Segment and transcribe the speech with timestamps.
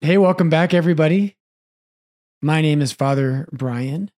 [0.00, 1.36] Hey, welcome back, everybody.
[2.42, 4.10] My name is Father Brian,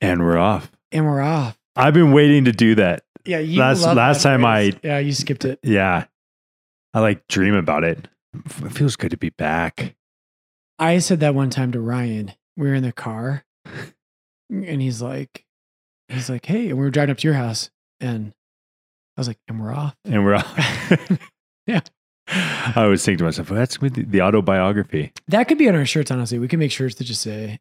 [0.00, 0.72] And we're off.
[0.90, 1.58] and we're off.
[1.76, 3.04] I've been waiting to do that.
[3.26, 4.74] Yeah, you Last- last time phrase.
[4.76, 5.58] I- yeah, you skipped it.
[5.62, 6.06] Yeah.
[6.94, 8.08] I like dream about it.
[8.34, 9.96] It feels good to be back.
[10.78, 12.32] I said that one time to Ryan.
[12.56, 13.44] We were in the car,
[14.50, 15.44] and he's like,
[16.08, 17.70] he's like, hey, and we were driving up to your house,
[18.00, 18.32] and
[19.16, 19.94] I was like, and we're off.
[20.04, 21.20] And we're off.
[21.66, 21.80] Yeah.
[22.76, 25.74] I was thinking to myself, well, that's with the, the autobiography, That could be on
[25.74, 26.10] our shirts.
[26.10, 27.58] Honestly, we can make shirts that just say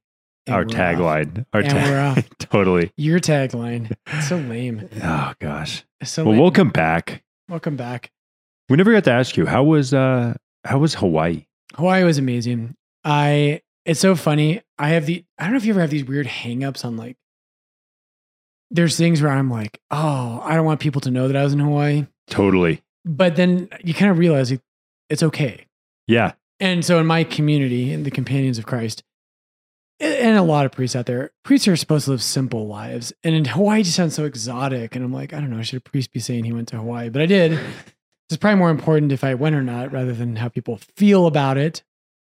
[0.50, 1.46] our tagline.
[1.54, 2.30] Our And tag- we're off.
[2.40, 2.92] totally.
[2.98, 3.94] Your tagline.
[4.08, 4.90] It's so lame.
[5.04, 5.84] Oh gosh.
[6.02, 6.42] It's so Well, lame.
[6.42, 7.24] welcome back.
[7.50, 8.12] welcome back.
[8.70, 10.36] We never got to ask you how was uh
[10.66, 11.46] how was Hawaii?
[11.76, 12.76] Hawaii was amazing.
[13.04, 14.62] I it's so funny.
[14.80, 17.18] I have the I don't know if you ever have these weird hangups on like
[18.72, 21.54] there's things where I'm like, oh, I don't want people to know that I was
[21.54, 22.08] in Hawaii.
[22.28, 22.82] Totally.
[23.06, 24.62] But then you kind of realize it,
[25.10, 25.66] it's okay.
[26.08, 26.34] Yeah.
[26.60, 29.04] And so in my community, in the Companions of Christ,
[30.00, 33.14] and a lot of priests out there, priests are supposed to live simple lives.
[33.24, 34.96] And in Hawaii just sounds so exotic.
[34.96, 37.10] And I'm like, I don't know, should a priest be saying he went to Hawaii?
[37.10, 37.60] But I did.
[38.30, 41.58] It's probably more important if I went or not rather than how people feel about
[41.58, 41.84] it.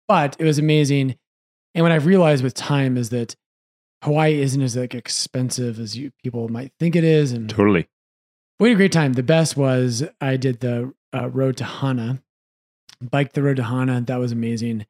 [0.09, 1.17] But it was amazing.
[1.75, 3.37] And what I've realized with time is that
[4.03, 7.31] Hawaii isn't as like expensive as you people might think it is.
[7.31, 7.89] And Totally.
[8.63, 9.13] We had a great time.
[9.15, 12.23] The best was I did the uh, road to Hana,
[13.01, 14.01] biked the road to Hana.
[14.03, 14.87] That was amazing.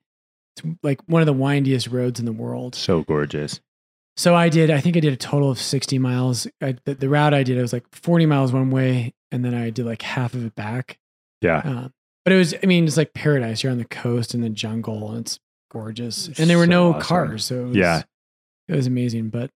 [0.56, 2.74] It's like one of the windiest roads in the world.
[2.74, 3.60] So gorgeous.
[4.16, 6.46] So I did, I think I did a total of 60 miles.
[6.60, 9.54] I, the, the route I did, it was like 40 miles one way, and then
[9.54, 10.98] I did like half of it back.
[11.40, 11.58] Yeah.
[11.64, 11.88] Uh,
[12.24, 13.62] but it was, I mean, it's like paradise.
[13.62, 16.28] You're on the coast in the jungle, and it's gorgeous.
[16.38, 17.00] And there were so no awesome.
[17.00, 17.44] cars.
[17.46, 18.02] So it was, Yeah.
[18.68, 19.30] it was amazing.
[19.30, 19.50] But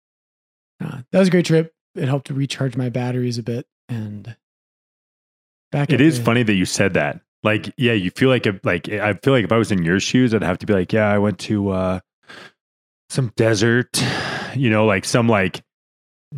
[0.83, 1.75] uh, that was a great trip.
[1.95, 3.67] It helped to recharge my batteries a bit.
[3.89, 4.37] And
[5.73, 7.21] back It is the- funny that you said that.
[7.43, 10.01] Like, yeah, you feel like if, like I feel like if I was in your
[10.01, 12.01] shoes, I'd have to be like, yeah, I went to uh
[13.09, 14.03] some desert,
[14.57, 15.63] you know, like some like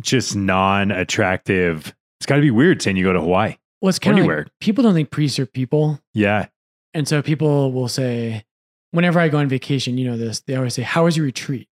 [0.01, 1.95] just non-attractive.
[2.19, 3.55] It's got to be weird saying you go to Hawaii.
[3.81, 4.39] Well, it's kind of anywhere.
[4.43, 5.99] like people don't think priests are people.
[6.13, 6.47] Yeah,
[6.93, 8.43] And so people will say,
[8.91, 11.68] whenever I go on vacation, you know this, they always say, How was your retreat?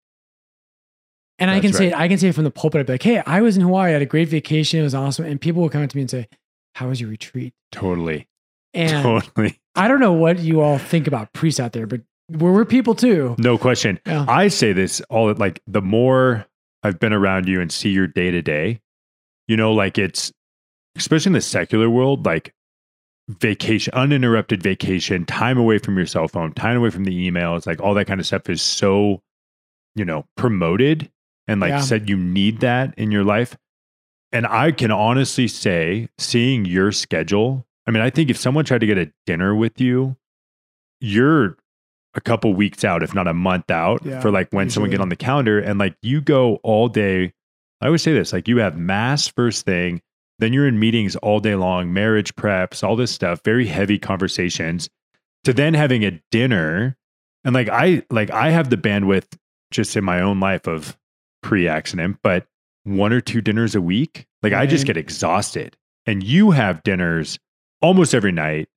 [1.37, 2.79] And I That's can say it, I can say it from the pulpit.
[2.79, 4.95] I'd be like, Hey, I was in Hawaii, I had a great vacation, it was
[4.95, 5.25] awesome.
[5.25, 6.27] And people will come up to me and say,
[6.75, 7.53] How was your retreat?
[7.71, 8.27] totally,
[8.73, 12.01] And totally, I don't know what you all think about priests out there, but
[12.31, 13.35] we're, we're people too.
[13.37, 13.99] no question.
[14.05, 14.25] Yeah.
[14.27, 16.45] I say this all like the more
[16.83, 18.79] I've been around you and see your day to day,
[19.47, 20.31] you know, like it's
[20.95, 22.53] especially in the secular world, like
[23.27, 27.81] vacation, uninterrupted vacation, time away from your cell phone, time away from the emails, like
[27.81, 29.21] all that kind of stuff is so,
[29.95, 31.09] you know, promoted
[31.47, 31.79] and like Yeah.
[31.81, 33.55] said you need that in your life.
[34.31, 38.81] And I can honestly say, seeing your schedule, I mean, I think if someone tried
[38.81, 40.17] to get a dinner with you,
[40.99, 41.57] you're
[42.15, 45.01] a couple weeks out, if not a month out, Yeah, for like when someone get
[45.01, 47.33] on the calendar and like you go all day.
[47.81, 50.01] I always say this like you have mass first thing,
[50.39, 54.89] then you're in meetings all day long, marriage preps, all this stuff, very heavy conversations,
[55.43, 56.97] to then having a dinner.
[57.43, 59.37] And like I like I have the bandwidth
[59.71, 60.97] just in my own life of
[61.45, 62.47] pre-accident, but
[62.85, 65.77] one or two dinners a week, like I just get exhausted.
[66.07, 67.37] And you have dinners
[67.81, 68.67] almost every night.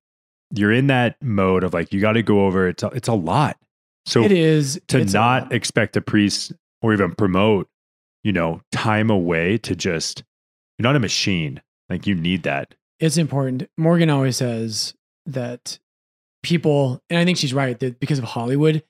[0.53, 2.67] You're in that mode of like you got to go over.
[2.67, 3.57] It's a, it's a lot.
[4.05, 7.67] So it is to it's not expect a priest or even promote,
[8.23, 10.23] you know, time away to just
[10.77, 11.61] you're not a machine.
[11.89, 12.75] Like you need that.
[12.99, 13.67] it's important.
[13.77, 14.93] Morgan always says
[15.25, 15.79] that
[16.43, 18.83] people, and I think she's right, that because of Hollywood,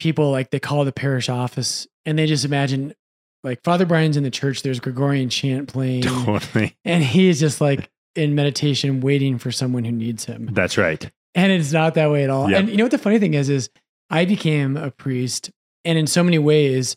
[0.00, 2.94] people like they call the parish office and they just imagine
[3.44, 6.76] like Father Brian's in the church, there's Gregorian chant playing, Totally.
[6.84, 10.48] and he's just like in meditation waiting for someone who needs him.
[10.52, 11.10] That's right.
[11.34, 12.50] And it's not that way at all.
[12.50, 12.60] Yep.
[12.60, 13.70] And you know what the funny thing is is
[14.10, 15.50] I became a priest
[15.84, 16.96] and in so many ways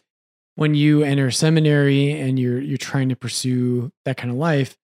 [0.56, 4.78] when you enter seminary and you're you're trying to pursue that kind of life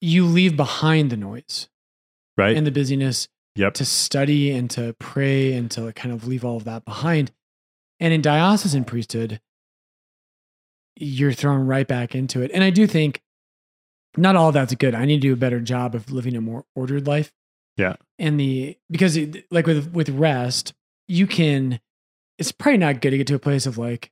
[0.00, 1.68] you leave behind the noise
[2.36, 2.56] Right.
[2.56, 3.74] and the busyness yep.
[3.74, 7.30] to study and to pray and to kind of leave all of that behind.
[8.00, 9.40] And in diocesan priesthood,
[10.96, 12.50] you're thrown right back into it.
[12.54, 13.22] And I do think
[14.16, 14.94] not all of that's good.
[14.94, 17.32] I need to do a better job of living a more ordered life.
[17.76, 17.96] Yeah.
[18.18, 20.72] And the because it, like with with rest,
[21.08, 21.80] you can
[22.38, 24.10] it's probably not good to get to a place of like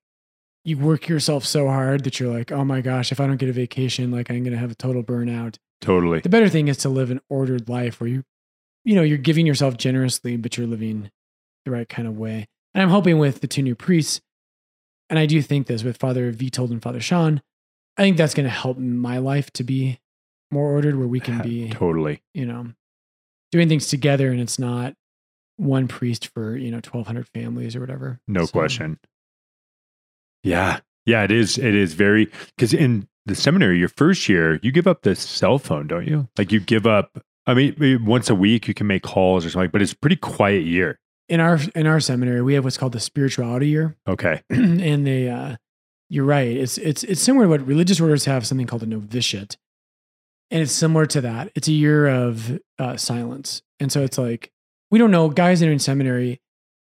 [0.65, 3.49] you work yourself so hard that you're like, oh my gosh, if I don't get
[3.49, 5.57] a vacation, like I'm gonna have a total burnout.
[5.81, 6.21] Totally.
[6.21, 8.25] The better thing is to live an ordered life where you,
[8.85, 11.11] you know, you're giving yourself generously, but you're living
[11.65, 12.47] the right kind of way.
[12.75, 14.21] And I'm hoping with the two new priests,
[15.13, 17.43] and I do think this with Father Vitold and Father Sean,
[17.99, 20.01] I think that's going to help my life to be
[20.51, 22.23] more ordered, where we can be, Totally.
[22.33, 22.69] you know,
[23.51, 24.95] doing things together, and it's not
[25.57, 28.99] one priest for you know 1200 families or whatever No So, question.
[30.43, 30.81] Yeah.
[31.05, 31.59] Yeah, it is.
[31.59, 35.59] It is very because in the seminary, your first year, you give up the cell
[35.59, 36.29] phone, don't you?
[36.39, 37.19] Like you give up.
[37.47, 40.17] I mean, once a week you can make calls or something, but it's a pretty
[40.17, 40.99] quiet year.
[41.33, 43.97] In our in our seminary we have what's called the spirituality year.
[44.07, 44.43] Okay.
[44.51, 45.57] and they uh
[46.11, 46.49] you're right.
[46.57, 49.57] It's it's it's similar to what religious orders have something called a novitiate.
[50.51, 51.51] And it's similar to that.
[51.55, 53.63] It's a year of uh, silence.
[53.81, 54.53] And so it's like
[54.91, 56.41] we don't know guys that are in seminary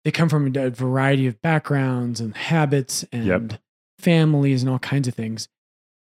[0.05, 3.61] they come from a variety of backgrounds and habits and Yep.
[3.99, 5.49] families and all kinds of things.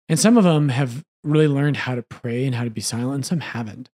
[0.08, 3.16] And some of them have really learned how to pray and how to be silent
[3.16, 3.90] and some haven't.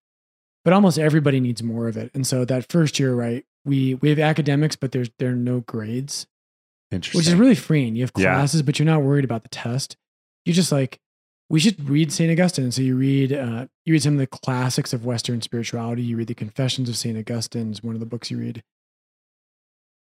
[0.65, 2.11] But almost everybody needs more of it.
[2.13, 5.61] And so that first year right we we have academics but there's there are no
[5.61, 6.27] grades
[6.91, 7.19] Interesting.
[7.19, 7.95] which is really freeing.
[7.95, 8.33] You have Yeah.
[8.35, 9.97] classes, but you're not worried about the test.
[10.45, 10.99] You're just like
[11.49, 12.71] we should read Saint Augustine.
[12.71, 16.01] So you read uh, you read some of the classics of Western spirituality.
[16.03, 18.63] You read the Confessions of Saint Augustine is one of the books you read.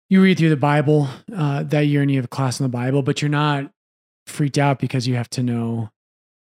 [0.09, 2.69] You read through the Bible uh, that year, and you have a class in the
[2.69, 3.71] Bible, but you're not
[4.27, 5.89] freaked out because you have to know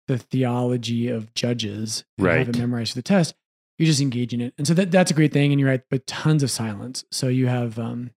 [0.07, 2.49] the theology of Judges and have Right.
[2.49, 3.35] it memorized for the test.
[3.79, 5.51] You just engage in it, and so that that's a great thing.
[5.53, 7.05] And you're right, but tons of silence.
[7.11, 8.11] So you have um,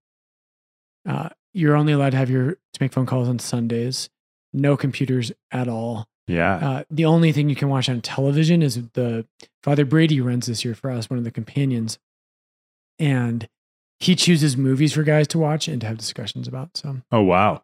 [1.07, 4.09] uh, you're only allowed to have your to make phone calls on Sundays.
[4.53, 6.07] No computers at all.
[6.27, 6.55] yeah.
[6.55, 9.25] Uh, the only thing you can watch on television is the
[9.63, 11.99] Father Brady runs this year for us, one of the companions,
[12.99, 13.47] and
[13.99, 16.77] he chooses movies for guys to watch and to have discussions about.
[16.77, 17.63] So, oh wow.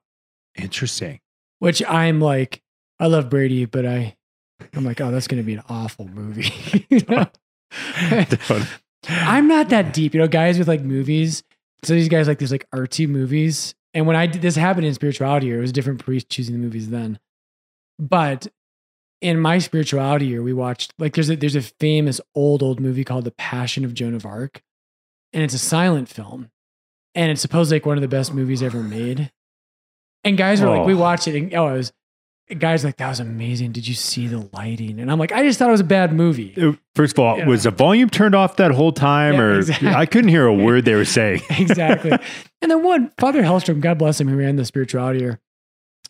[0.55, 1.19] Interesting.
[1.59, 2.61] which I'm like,
[2.99, 4.15] I love Brady, but I,
[4.75, 6.51] I'm like, oh, that's going to be an awful movie.
[6.89, 7.25] You know?
[9.09, 10.27] I'm not that deep, you know.
[10.27, 11.43] Guys with like movies,
[11.83, 13.75] so these guys like these like artsy movies.
[13.93, 16.53] And when I did this happened in spirituality year, it was a different priest choosing
[16.55, 17.19] the movies then.
[17.99, 18.47] But
[19.21, 23.03] in my spirituality year, we watched like there's a there's a famous old old movie
[23.03, 24.61] called The Passion of Joan of Arc,
[25.31, 26.49] and it's a silent film,
[27.15, 29.31] and it's supposed like one of the best movies ever made.
[30.25, 30.97] And guys were like, we Oh.
[30.97, 31.93] watched it, and oh, it was.
[32.59, 33.71] Guys like that was amazing.
[33.71, 34.99] Did you see the lighting?
[34.99, 36.53] And I'm like, I just thought it was a bad movie.
[36.93, 39.87] First of all, was the volume turned off that whole time, Yeah, or exactly.
[39.89, 41.41] I couldn't hear a word they were saying?
[41.57, 42.11] exactly.
[42.11, 45.39] and then one Father Hellstrom, God bless him, who ran the spirituality here.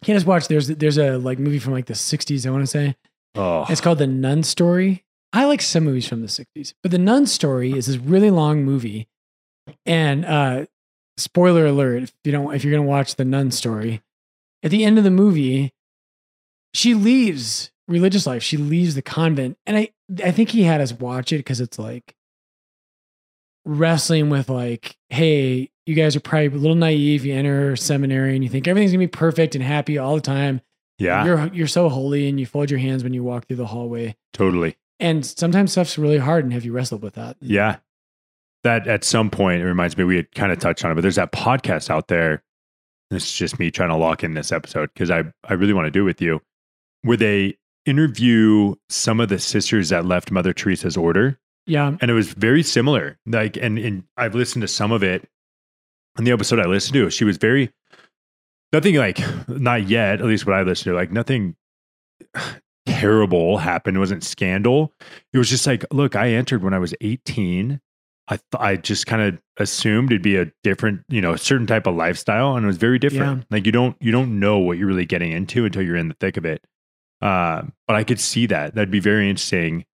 [0.01, 0.49] He just watched.
[0.49, 2.45] There's there's a like movie from like the '60s.
[2.45, 2.95] I want to say
[3.35, 5.05] Oh, it's called The Nun Story.
[5.31, 8.63] I like some movies from the '60s, but The Nun Story is this really long
[8.65, 9.07] movie.
[9.85, 10.65] And uh,
[11.17, 14.01] spoiler alert: if you don't, if you're gonna watch The Nun Story,
[14.63, 15.73] at the end of the movie,
[16.73, 18.43] she leaves religious life.
[18.43, 19.89] She leaves the convent, and I
[20.23, 22.15] I think he had us watch it because it's like
[23.65, 27.25] wrestling with like, hey, you guys are probably a little naive.
[27.25, 30.61] You enter seminary and you think everything's gonna be perfect and happy all the time.
[30.99, 33.67] yeah, You're you're so holy and you fold your hands when you walk through the
[33.67, 34.15] hallway.
[34.33, 34.77] totally.
[34.99, 37.35] And sometimes stuff's really hard and have you wrestled with that?
[37.41, 37.77] Yeah.
[38.63, 41.01] That at some point, it reminds me, we had kind of touched on it, but
[41.01, 42.41] there's that podcast out there.
[43.09, 45.87] This is just me trying to lock in this episode because I, I really want
[45.87, 46.41] to do it with you,
[47.03, 51.37] where they interview some of the sisters that left Mother Teresa's order.
[51.65, 51.95] Yeah.
[52.01, 53.17] And it was very similar.
[53.25, 55.29] Like, and, and I've listened to some of it.
[56.17, 57.71] In the episode I listened to, she was very,
[58.71, 61.55] nothing like, not yet, at least what I listened to, like nothing
[62.85, 63.97] terrible happened.
[63.97, 64.93] It wasn't scandal.
[65.33, 67.79] It was just like, look, I entered when I was 18.
[68.27, 71.67] I th- I just kind of assumed it'd be a different, you know, a certain
[71.67, 73.39] type of lifestyle, and it was very different.
[73.39, 73.45] Yeah.
[73.51, 76.15] Like you don't you don't know what you're really getting into until you're in the
[76.21, 76.63] thick of it.
[77.21, 78.75] Uh, but I could see that.
[78.75, 79.85] That'd be very interesting,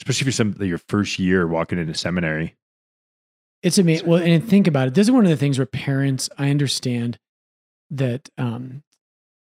[0.00, 2.56] especially for some your first year walking into seminary.
[3.62, 4.08] It's amazing.
[4.08, 4.94] Well, and think about it.
[4.94, 7.18] This is one of the things where parents, I understand
[7.90, 8.82] that um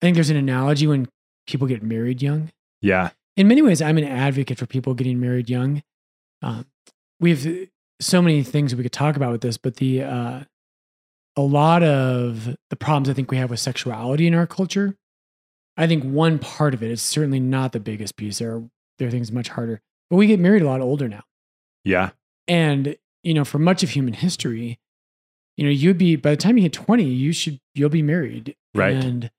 [0.00, 1.08] I think there's an analogy when
[1.46, 2.50] people get married young.
[2.80, 5.82] Yeah, in many ways, I'm an advocate for people getting married young.
[6.42, 6.66] Um,
[7.20, 7.68] we have
[8.00, 10.40] so many things we could talk about with this, but the uh,
[11.36, 14.96] a lot of the problems I think we have with sexuality in our culture.
[15.76, 18.38] I think one part of it is certainly not the biggest piece.
[18.38, 18.62] There are
[18.98, 21.24] there are things much harder, but we get married a lot older now,
[21.84, 22.10] yeah,
[22.48, 24.78] and you know, for much of human history,
[25.56, 28.56] you know, you'd be by the time you hit 20, you should you'll be married,
[28.76, 28.94] Right.
[28.94, 29.30] And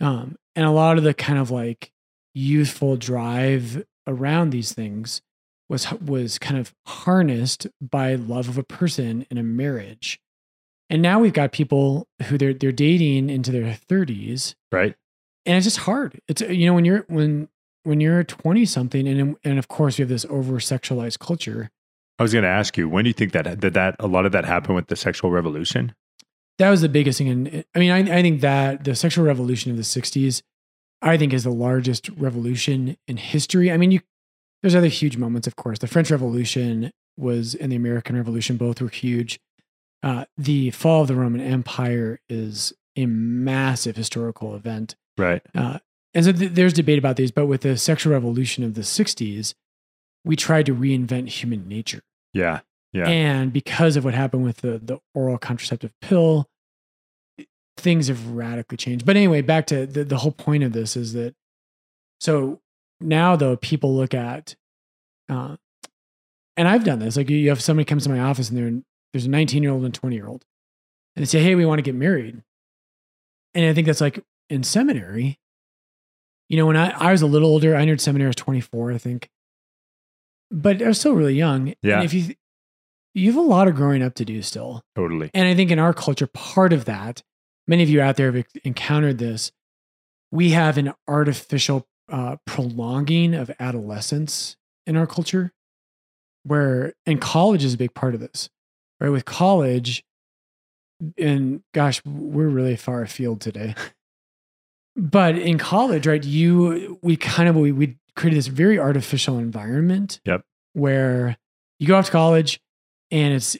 [0.00, 1.92] um, and a lot of the kind of like
[2.34, 5.20] youthful drive around these things
[5.68, 10.20] was was kind of harnessed by love of a person in a marriage.
[10.90, 14.94] And now we've got people who they're they're dating into their 30s right.
[15.48, 16.20] And it's just hard.
[16.28, 17.48] It's you know when you're when
[17.84, 21.70] when you're 20 something and and of course we have this over sexualized culture.
[22.18, 24.26] I was going to ask you, when do you think that that that a lot
[24.26, 25.94] of that happened with the sexual revolution?
[26.58, 29.70] That was the biggest thing and I mean I I think that the sexual revolution
[29.70, 30.42] of the 60s
[31.00, 33.72] I think is the largest revolution in history.
[33.72, 34.00] I mean you
[34.62, 35.78] there's other huge moments of course.
[35.78, 39.40] The French Revolution was and the American Revolution both were huge.
[40.02, 44.94] uh, the fall of the Roman Empire is a massive historical event.
[45.18, 45.42] Right.
[45.54, 45.78] Uh,
[46.14, 49.54] and so th- there's debate about these, but with the sexual revolution of the 60s,
[50.24, 52.02] we tried to reinvent human nature.
[52.32, 52.60] Yeah.
[52.92, 53.06] Yeah.
[53.08, 56.48] And because of what happened with the, the oral contraceptive pill,
[57.76, 59.04] things have radically changed.
[59.04, 61.34] But anyway, back to the, the whole point of this is that
[62.20, 62.60] so
[63.00, 64.56] now though people look at
[65.28, 65.56] uh,
[66.56, 67.16] and I've done this.
[67.16, 68.82] Like you have somebody comes to my office and they're
[69.12, 70.44] there's a 19 year old and 20 year old,
[71.16, 72.42] and they say, "Hey, we want to get married,"
[73.54, 75.38] and I think that's like in seminary.
[76.48, 78.92] You know, when I, I was a little older, I entered seminary I was 24,
[78.92, 79.30] I think,
[80.50, 81.74] but I was still really young.
[81.82, 81.96] Yeah.
[81.96, 82.34] And if you
[83.14, 85.30] you have a lot of growing up to do still, totally.
[85.34, 87.22] and I think in our culture, part of that,
[87.66, 89.50] many of you out there have encountered this.
[90.30, 95.52] We have an artificial uh, prolonging of adolescence in our culture,
[96.44, 98.48] where and college is a big part of this,
[99.00, 99.10] right?
[99.10, 100.04] With college,
[101.16, 103.74] and gosh, we're really far afield today.
[104.98, 106.22] but in college, right?
[106.22, 110.20] You we kind of we we created this very artificial environment.
[110.26, 110.44] Yep.
[110.74, 111.36] Where
[111.78, 112.60] you go off to college,
[113.10, 113.56] and it's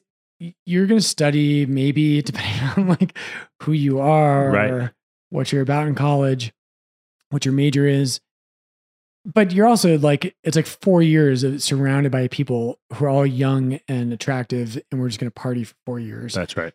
[0.66, 3.16] you're going to study maybe depending on like
[3.62, 4.71] who you are Right.
[4.71, 4.95] or
[5.30, 6.52] what you're about in college,
[7.30, 8.21] what your major is.
[9.25, 13.26] But you're also like it's like four years of surrounded by people who are all
[13.26, 16.35] young and attractive, and we're just going to party for four years.
[16.35, 16.73] That's right.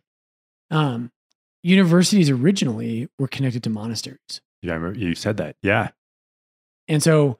[0.69, 1.11] Um,
[1.63, 4.41] universities originally were connected to monasteries.
[4.63, 4.71] Yeah.
[4.71, 5.57] I remember you said that.
[5.61, 5.89] Yeah.
[6.87, 7.39] And so,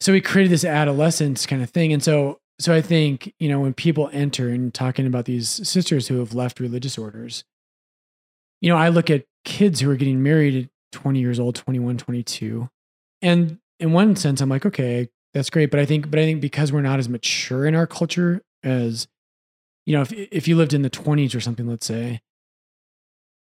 [0.00, 1.92] so we created this adolescence kind of thing.
[1.92, 6.08] And so, so I think, you know, when people enter and talking about these sisters
[6.08, 7.44] who have left religious orders,
[8.60, 11.98] you know, I look at kids who are getting married at 20 years old, 21,
[11.98, 12.68] 22.
[13.20, 15.70] And in one sense, I'm like, okay, that's great.
[15.70, 19.06] But I think, but I think because we're not as mature in our culture as,
[19.86, 22.20] you know, if, if you lived in the 20s or something, let's say,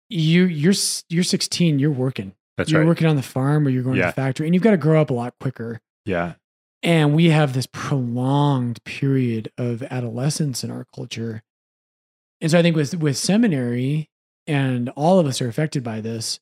[0.08, 0.74] you, you're,
[1.08, 2.86] you're 16, you're working That's you're right.
[2.88, 5.00] working on the farm or you're going to the factory and you've got to grow
[5.00, 5.80] up a lot quicker.
[6.04, 6.34] yeah.
[6.82, 11.42] And we have this prolonged period of adolescence in our culture.
[12.40, 14.08] And so I think with with seminary
[14.46, 16.38] and all of us are affected by this,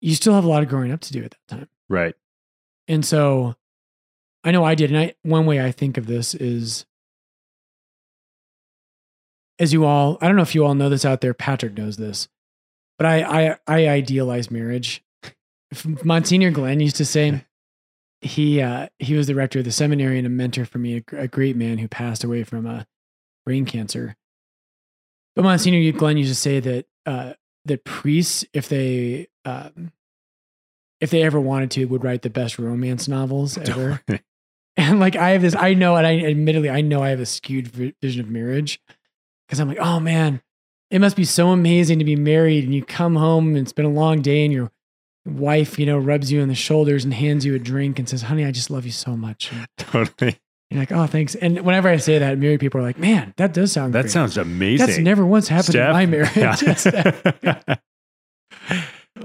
[0.00, 1.68] you still have a lot of growing up to do at that time.
[1.88, 2.14] Right.
[2.86, 3.56] And so
[4.44, 4.90] I know I did.
[4.90, 6.86] And I one way I think of this is
[9.58, 11.96] as you all, I don't know if you all know this out there, Patrick knows
[11.96, 12.28] this,
[12.96, 15.02] but I I, I idealize marriage.
[16.04, 17.44] Monsignor Glenn used to say
[18.20, 21.16] he uh, he was the rector of the seminary and a mentor for me, a,
[21.16, 22.84] a great man who passed away from uh,
[23.44, 24.16] brain cancer.
[25.36, 27.34] But Monsignor Glenn used to say that uh,
[27.66, 29.92] that priests, if they um,
[31.00, 34.02] if they ever wanted to, would write the best romance novels ever.
[34.76, 37.26] And like I have this, I know, and I admittedly I know I have a
[37.26, 37.68] skewed
[38.00, 38.80] vision of marriage
[39.46, 40.40] because I'm like, oh man,
[40.90, 43.84] it must be so amazing to be married and you come home and it's been
[43.84, 44.70] a long day and your
[45.28, 48.22] wife, you know, rubs you on the shoulders and hands you a drink and says,
[48.22, 49.52] honey, I just love you so much.
[49.52, 50.38] And totally.
[50.70, 51.34] you're like, oh, thanks.
[51.34, 54.10] And whenever I say that, married people are like, man, that does sound That great.
[54.12, 54.86] sounds amazing.
[54.86, 56.30] That's never once happened in my marriage.
[57.42, 57.76] Yeah.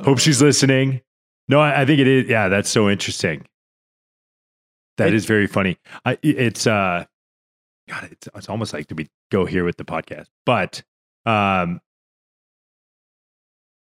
[0.03, 1.01] Hope she's listening.
[1.47, 2.27] No, I, I think it is.
[2.29, 3.45] Yeah, that's so interesting.
[4.97, 5.77] That It- is very funny.
[6.05, 7.05] I, it's uh,
[7.89, 10.27] God, it's, it's almost like do we go here with the podcast?
[10.45, 10.83] But
[11.25, 11.79] um,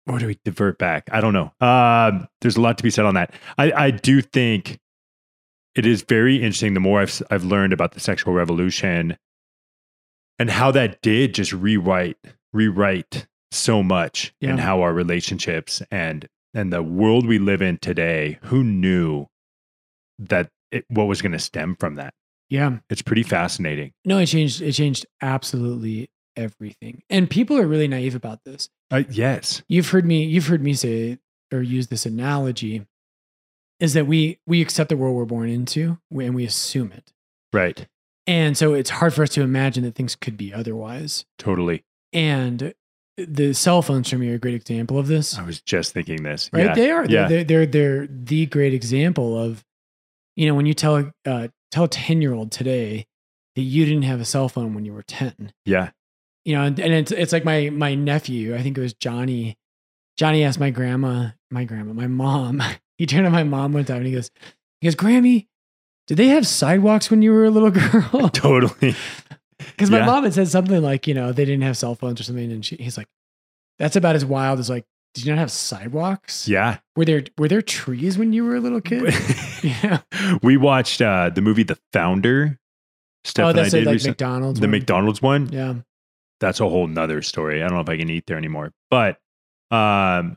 [0.06, 1.08] or do we divert back?
[1.12, 1.52] I don't know.
[1.60, 3.32] Um, there's a lot to be said on that.
[3.58, 4.78] I, I do think
[5.74, 6.74] it is very interesting.
[6.74, 9.16] The more I've I've learned about the sexual revolution
[10.38, 12.16] and how that did just rewrite
[12.52, 14.56] rewrite so much Yeah.
[14.58, 18.38] how our relationships and and the world we live in today.
[18.44, 19.26] Who knew
[20.18, 22.14] that it, what was going to stem from that?
[22.48, 22.78] yeah.
[22.88, 23.92] It's pretty fascinating.
[24.04, 24.62] No, it changed.
[24.62, 27.02] It changed absolutely everything.
[27.10, 28.68] And people are really naive about this.
[28.90, 30.24] Uh, yes, You've heard me.
[30.24, 31.18] You've heard me say
[31.52, 32.86] or use this analogy.
[33.78, 37.12] Is that we we accept the world we're born into and we assume it,
[37.52, 37.86] right,
[38.26, 41.26] and so it's hard for us to imagine that things could be otherwise.
[41.38, 41.84] totally.
[42.12, 42.72] And
[43.18, 45.38] the cell phones for me are a great example of this.
[45.38, 46.48] I was just thinking this.
[46.52, 46.66] right?
[46.66, 46.74] Yeah.
[46.74, 47.04] They are.
[47.04, 47.28] Yeah.
[47.28, 49.62] They're, they're they're the great example of,
[50.36, 53.06] you know, when you tell uh, tell a ten year old today
[53.56, 55.90] that you didn't have a cell phone when you were ten, yeah,
[56.46, 58.54] you know, and, and it's it's like my my nephew.
[58.54, 59.58] I think it was Johnny.
[60.16, 62.62] Johnny asked my grandma, my grandma, my mom.
[62.98, 64.30] He turned to my mom one time and he goes,
[64.80, 65.48] he goes, Grammy,
[66.06, 68.28] did they have sidewalks when you were a little girl?
[68.32, 68.94] totally.
[69.58, 70.06] Because my Yeah.
[70.06, 72.64] mom had said something like, you know, they didn't have cell phones or something, and
[72.64, 73.08] she, he's like,
[73.78, 76.48] that's about as wild as like, did you not have sidewalks?
[76.48, 76.78] Yeah.
[76.96, 79.12] Were there were there trees when you were a little kid?
[79.62, 79.98] yeah.
[80.42, 82.58] we watched uh, the movie The Founder.
[83.24, 84.60] Steph oh, and I that's did like recent- McDonald's.
[84.60, 84.70] the one.
[84.70, 85.50] McDonald's one.
[85.52, 85.74] Yeah.
[86.40, 87.62] That's a whole nother story.
[87.62, 88.72] I don't know if I can eat there anymore.
[88.90, 89.18] But
[89.70, 90.36] um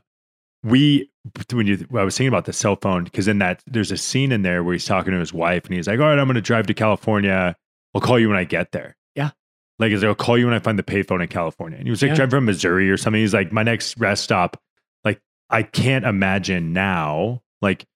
[0.62, 1.10] we
[1.52, 4.32] when you I was thinking about the cell phone because in that there's a scene
[4.32, 6.40] in there where he's talking to his wife and he's like, All right, I'm gonna
[6.40, 7.56] drive to California.
[7.94, 8.96] I'll call you when I get there.
[9.14, 9.30] Yeah.
[9.78, 11.78] Like he's like, I'll call you when I find the payphone in California.
[11.78, 12.14] And he was like Yeah.
[12.16, 13.20] driving from Missouri or something.
[13.20, 14.58] He's like, My next rest stop,
[15.04, 17.86] like I can't imagine now, like,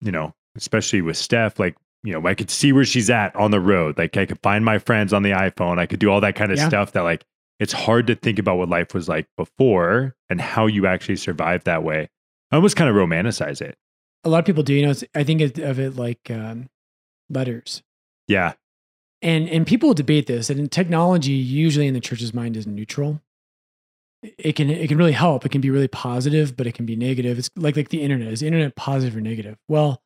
[0.00, 3.50] you know, especially with Steph, like, you know, I could see where she's at on
[3.50, 3.98] the road.
[3.98, 5.78] Like I could find my friends on the iPhone.
[5.78, 6.68] I could do all that kind of Yeah.
[6.68, 7.24] stuff that like
[7.58, 11.64] it's hard to think about what life was like before and how you actually survived
[11.66, 12.08] that way.
[12.50, 13.76] I almost kind of romanticize it.
[14.24, 14.74] A lot of people do.
[14.74, 16.68] You know, it's, I think of it like um,
[17.30, 17.82] letters.
[18.26, 18.52] Yeah.
[19.22, 23.20] and and people debate this and technology usually in the church's mind is neutral
[24.22, 26.94] it can it can really help it can be really positive but it can be
[26.94, 30.02] negative it's like like the internet is the internet positive or negative well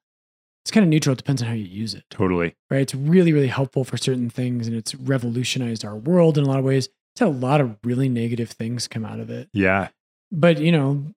[0.64, 2.54] it's kind of neutral it depends on how you use it Totally.
[2.71, 6.49] right it's really really helpful for certain things and it's revolutionized our world in a
[6.49, 6.88] lot of ways
[7.19, 9.88] had a lot of really negative things come out of it Yeah.
[10.31, 11.12] but you know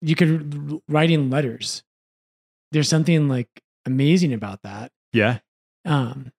[0.00, 1.82] you could writing letters
[2.72, 3.48] there's something like
[3.86, 5.38] amazing about that Yeah.
[5.84, 6.32] um,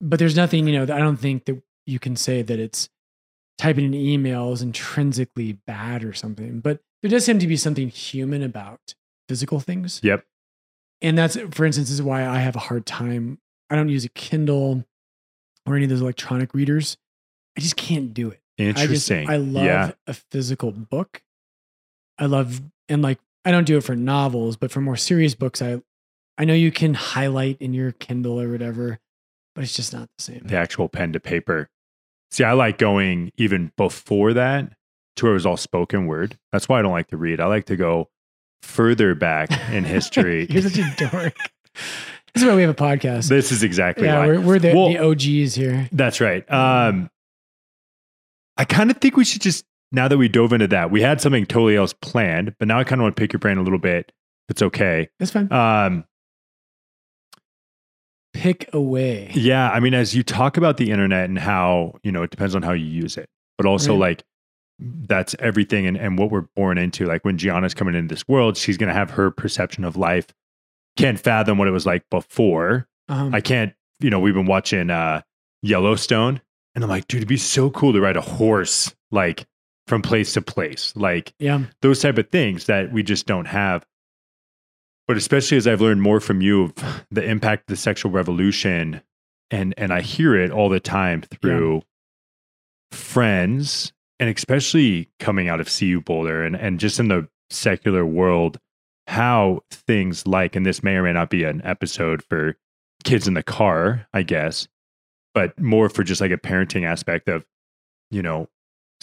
[0.00, 2.90] but there's nothing, you know, that I don't think that you can say that it's
[3.56, 6.60] typing an email is intrinsically bad or something.
[6.60, 8.94] But there does seem to be something human about
[9.26, 10.00] physical things.
[10.04, 10.22] Yep.
[11.00, 13.38] And that's, for instance, is why I have a hard time.
[13.70, 14.84] I don't use a Kindle
[15.66, 16.98] or any of those electronic readers.
[17.56, 18.40] I just can't do it.
[18.58, 19.18] Interesting.
[19.18, 19.90] I just, I love Yeah.
[20.06, 21.22] a physical book.
[22.18, 25.60] I love, and like, I don't do it for novels, but for more serious books,
[25.62, 25.80] I,
[26.38, 28.98] I know you can highlight in your Kindle or whatever,
[29.54, 30.42] but it's just not the same.
[30.44, 31.68] The actual pen to paper.
[32.30, 34.72] See, I like going even before that
[35.16, 36.38] to where it was all spoken word.
[36.52, 37.40] That's why I don't like to read.
[37.40, 38.08] I like to go
[38.62, 40.46] further back in history.
[40.50, 41.34] You're such a dork.
[42.34, 43.28] this is why we have a podcast.
[43.28, 44.26] this is exactly yeah, why.
[44.26, 45.88] we're, we're the, Well- the OGs here.
[45.92, 46.50] That's right.
[46.50, 47.10] Um,
[48.58, 51.20] I kind of think we should just now that we dove into that, we had
[51.20, 53.62] something totally else planned, but now I kind of want to pick your brain a
[53.62, 54.12] little bit.
[54.48, 55.08] It's okay.
[55.18, 55.50] That's fine.
[55.52, 56.04] Um,
[58.32, 59.30] Pick away.
[59.32, 62.54] yeah, I mean, as you talk about the internet and how you know it depends
[62.54, 64.00] on how you use it, but also Right.
[64.00, 64.24] like
[64.78, 67.06] that's everything and, and what we're born into.
[67.06, 70.26] Like when Gianna's coming into this world, she's going to have her perception of life.
[70.98, 72.86] Can't fathom what it was like before.
[73.08, 75.22] Um, I can't, you know, we've been watching uh
[75.62, 76.42] Yellowstone
[76.76, 79.46] and I'm like, dude, it'd be so cool to ride a horse like
[79.88, 80.92] from place to place.
[80.94, 81.64] Like yeah.
[81.80, 83.84] those type of things that we just don't have.
[85.08, 86.74] But especially as I've learned more from you of
[87.10, 89.00] the impact of the sexual revolution
[89.50, 91.82] and and I hear it all the time through
[92.92, 98.58] friends and especially coming out of CU Boulder and, and just in the secular world,
[99.06, 102.56] how things like, and this may or may not be an episode for
[103.04, 104.66] kids in the car, I guess,
[105.36, 107.44] but more for just like a parenting aspect of,
[108.10, 108.48] you know,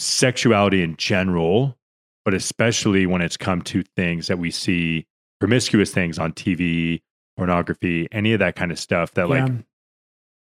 [0.00, 1.78] sexuality in general,
[2.24, 5.06] but especially when it's come to things that we see
[5.38, 7.00] promiscuous things on TV,
[7.36, 9.48] pornography, any of that kind of stuff that like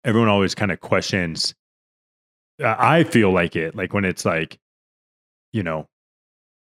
[0.05, 1.53] everyone always kind of questions.
[2.63, 4.57] I feel like it, like when it's like,
[5.51, 5.89] you know,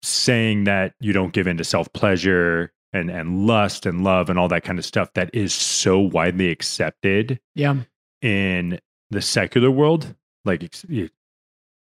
[0.03, 4.39] saying that you don't give in to self pleasure and and lust and love and
[4.39, 7.77] all that kind of stuff that is so widely accepted Yeah.
[8.23, 8.81] in
[9.11, 10.73] the secular world, like,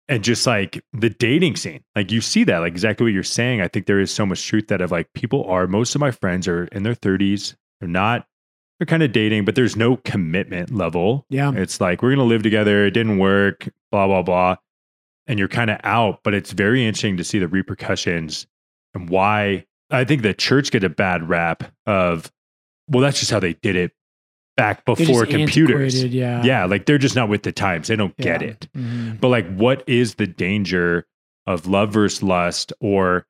[0.09, 3.61] and just like the dating scene, like you see that, like exactly what you're saying.
[3.61, 6.11] I think there is so much truth that of like people are, most of my
[6.11, 8.27] friends are in their 30s, they're not,
[8.79, 11.25] they're kind of dating, but there's no commitment level.
[11.31, 11.53] Yeah.
[11.55, 12.87] It's like, we're going to live together.
[12.87, 14.57] It didn't work, blah, blah, blah.
[15.29, 18.47] And you're kind of out, but it's very interesting to see the repercussions
[18.95, 22.33] and why I think the church get a bad rap of,
[22.89, 23.93] well, that's just how they did it
[24.57, 26.05] back before computers.
[26.05, 26.43] Yeah.
[26.45, 27.89] Yeah, like they're just not with the times.
[27.89, 28.49] They don't get Yeah.
[28.49, 28.69] it.
[28.77, 29.21] Mhm.
[29.21, 31.07] But like, what is the danger
[31.47, 33.27] of love versus lust or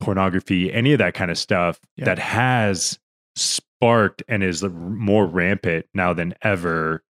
[0.00, 2.04] pornography, any of that kind of stuff Yeah.
[2.06, 2.98] that has
[3.34, 7.02] sparked and is more rampant now than ever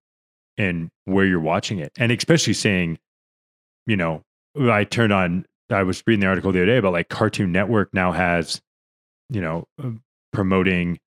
[0.56, 1.92] in where you're watching it?
[1.98, 2.98] And especially saying,
[3.86, 4.22] you know,
[4.58, 7.92] I turned on, I was reading the article the other day about like Cartoon Network
[7.92, 8.60] now has,
[9.30, 9.90] you know, uh,
[10.32, 10.98] promoting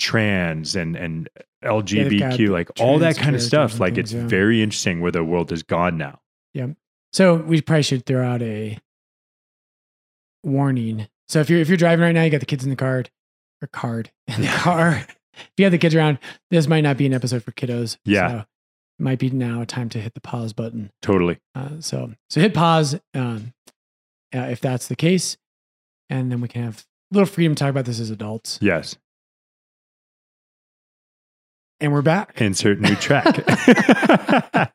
[0.00, 1.28] trans and and
[1.62, 3.78] LGBTQ, like all that kind of stuff.
[3.78, 4.26] Like things, it's yeah.
[4.26, 6.20] very interesting where the world has gone now.
[6.54, 6.68] Yeah.
[7.12, 8.78] So we probably should throw out a
[10.42, 11.08] warning.
[11.28, 13.10] So if you're if you're driving right now, you got the kids in the card
[13.62, 15.06] or card in the car.
[15.32, 16.18] If you have the kids around,
[16.50, 17.96] this might not be an episode for kiddos.
[18.04, 18.28] Yeah.
[18.28, 20.90] So it might be now a time to hit the pause button.
[21.02, 21.38] Totally.
[21.54, 23.52] Uh, so so hit pause um,
[24.34, 25.36] uh, if that's the case,
[26.08, 28.58] and then we can have a little freedom to talk about this as adults.
[28.60, 28.96] Yes.
[31.80, 32.38] And we're back.
[32.40, 33.38] Insert new track.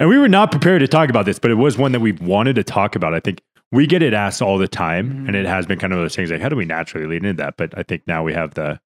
[0.00, 2.12] and we were not prepared to talk about this, but it was one that we
[2.12, 3.12] wanted to talk about.
[3.14, 3.42] I think
[3.72, 5.26] we get it asked all the time, Mhm.
[5.28, 7.34] and it has been kind of those things like, how do we naturally lead into
[7.42, 7.56] that?
[7.58, 8.80] But I think now we have the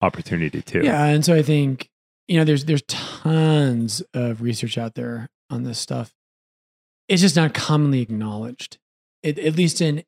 [0.00, 0.84] opportunity to.
[0.84, 1.90] Yeah, and so I think
[2.28, 6.14] you know there's there's tons of research out there on this stuff.
[7.08, 8.78] It's just not commonly acknowledged,
[9.24, 10.04] it, at least in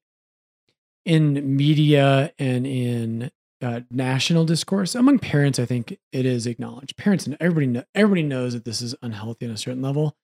[1.05, 5.59] in media and in uh, national discourse among parents.
[5.59, 6.97] I think it is acknowledged.
[6.97, 10.17] Parents and everybody know, everybody knows that this is unhealthy on a certain level.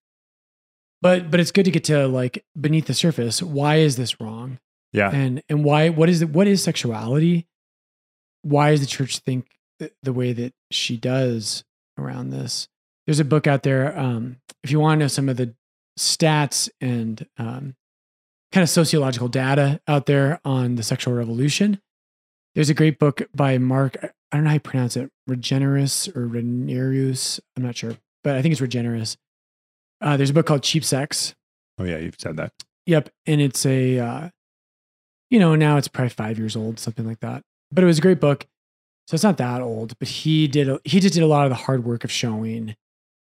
[1.01, 3.40] But but it's good to get to like beneath the surface.
[3.42, 4.59] Why is this wrong?
[4.92, 5.11] Yeah.
[5.11, 7.46] and and why what is it what is sexuality
[8.40, 9.46] why does the church think
[9.79, 11.62] th- the way that she does
[11.98, 12.68] around this
[13.07, 15.55] there's a book out there um if you want to know some of the
[15.98, 17.74] stats and um
[18.51, 21.79] kind of sociological data out there on the sexual revolution
[22.58, 26.26] there's a great book by mark i don't know how you pronounce it regenerus or
[26.26, 29.16] renerus i'm not sure but i think it's regenerus
[30.00, 31.34] uh, there's a book called cheap sex
[31.78, 31.98] Oh, yeah.
[31.98, 32.52] You've said that.
[32.86, 33.10] Yep.
[33.26, 34.28] And it's a, uh,
[35.30, 37.42] you know, now it's probably five years old, something like that.
[37.70, 38.46] But it was a great book.
[39.06, 41.56] So it's not that old, but he did, he just did a lot of the
[41.56, 42.76] hard work of showing,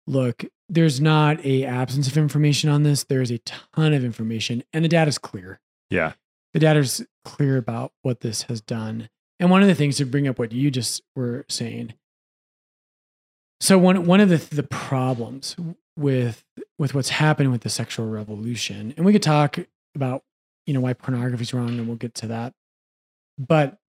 [0.05, 3.03] look, there's not a absence of information on this.
[3.03, 5.59] There's a ton of information and the data is clear.
[5.89, 6.13] Yeah.
[6.53, 9.09] The data is clear about what this has done.
[9.43, 11.95] And one of the things to bring up what you just were saying.
[13.60, 15.58] So one one of the the problems
[15.97, 16.45] with
[16.79, 19.60] with what's happened with the sexual revolution, and we could talk
[19.95, 20.23] about
[20.65, 22.53] you know why pornography is wrong, and we'll get to that.
[23.38, 23.79] But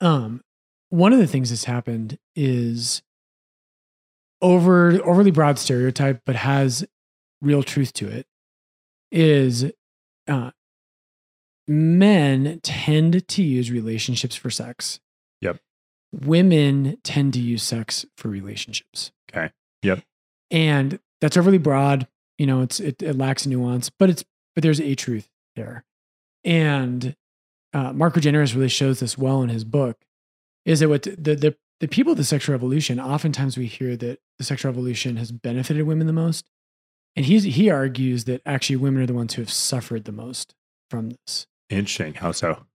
[0.00, 0.40] um,
[0.88, 3.02] one of the things that's happened is
[4.40, 6.82] over overly broad stereotype, but has
[7.42, 8.26] real truth to it.
[9.12, 9.70] Is
[10.26, 10.52] uh,
[11.70, 14.98] men tend to use relationships for sex.
[15.40, 15.60] Yep.
[16.12, 19.12] Women tend to use sex for relationships.
[19.30, 19.52] Okay.
[19.82, 20.02] Yep.
[20.50, 22.08] And that's overly broad.
[22.38, 25.84] You know, it's it, it lacks nuance, but it's but there's a truth there.
[26.44, 27.14] And
[27.72, 29.98] uh, Mark Regeneris really shows this well in his book.
[30.64, 32.98] Is that what the the the people of the sexual revolution?
[32.98, 36.50] Oftentimes we hear that the sexual revolution has benefited women the most,
[37.14, 40.56] and he's he argues that actually women are the ones who have suffered the most
[40.90, 41.46] from this.
[41.70, 42.14] Interesting.
[42.14, 42.66] How so?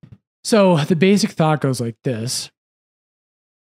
[0.43, 2.49] So the basic thought goes like this.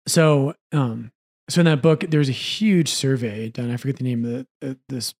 [0.07, 1.11] So, um,
[1.49, 3.71] so in that book, there's a huge survey done.
[3.71, 5.13] I forget the name of the, uh, this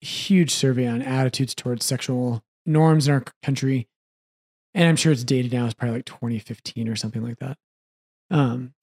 [0.00, 3.88] huge survey on attitudes towards sexual norms in our country,
[4.74, 5.64] and I'm sure it's dated now.
[5.64, 7.56] It's probably like 2015 or something like that.
[8.30, 8.74] Um,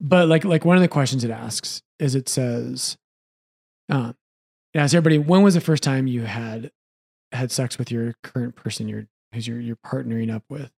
[0.00, 2.96] but like like one of the questions it asks is it says,
[3.88, 4.14] um,
[4.74, 6.70] it asks everybody when was the first time you had
[7.32, 10.70] had sex with your current person you're who's you're you're partnering up with.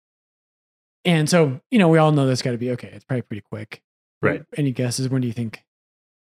[1.04, 2.90] And so, you know, we all know that's got to be okay.
[2.92, 3.82] It's probably pretty quick.
[4.20, 4.42] Right.
[4.56, 5.08] Any guesses?
[5.08, 5.62] When do you think?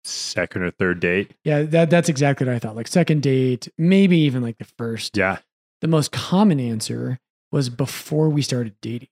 [0.02, 1.32] Second or third date?
[1.44, 2.76] Yeah, that that's exactly what I thought.
[2.76, 5.16] Like second date, maybe even like the first.
[5.16, 5.38] Yeah.
[5.80, 7.18] The most common answer
[7.52, 9.08] was before we started dating.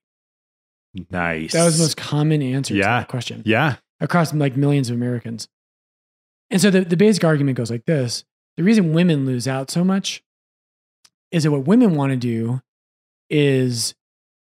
[1.09, 1.53] Nice.
[1.53, 3.77] That was the most common answer to that question Yeah.
[3.99, 5.47] across like millions of Americans.
[6.51, 8.25] And so the, the basic argument goes like this
[8.57, 10.22] the reason women lose out so much
[11.33, 12.61] is that what women want to do
[13.29, 13.93] is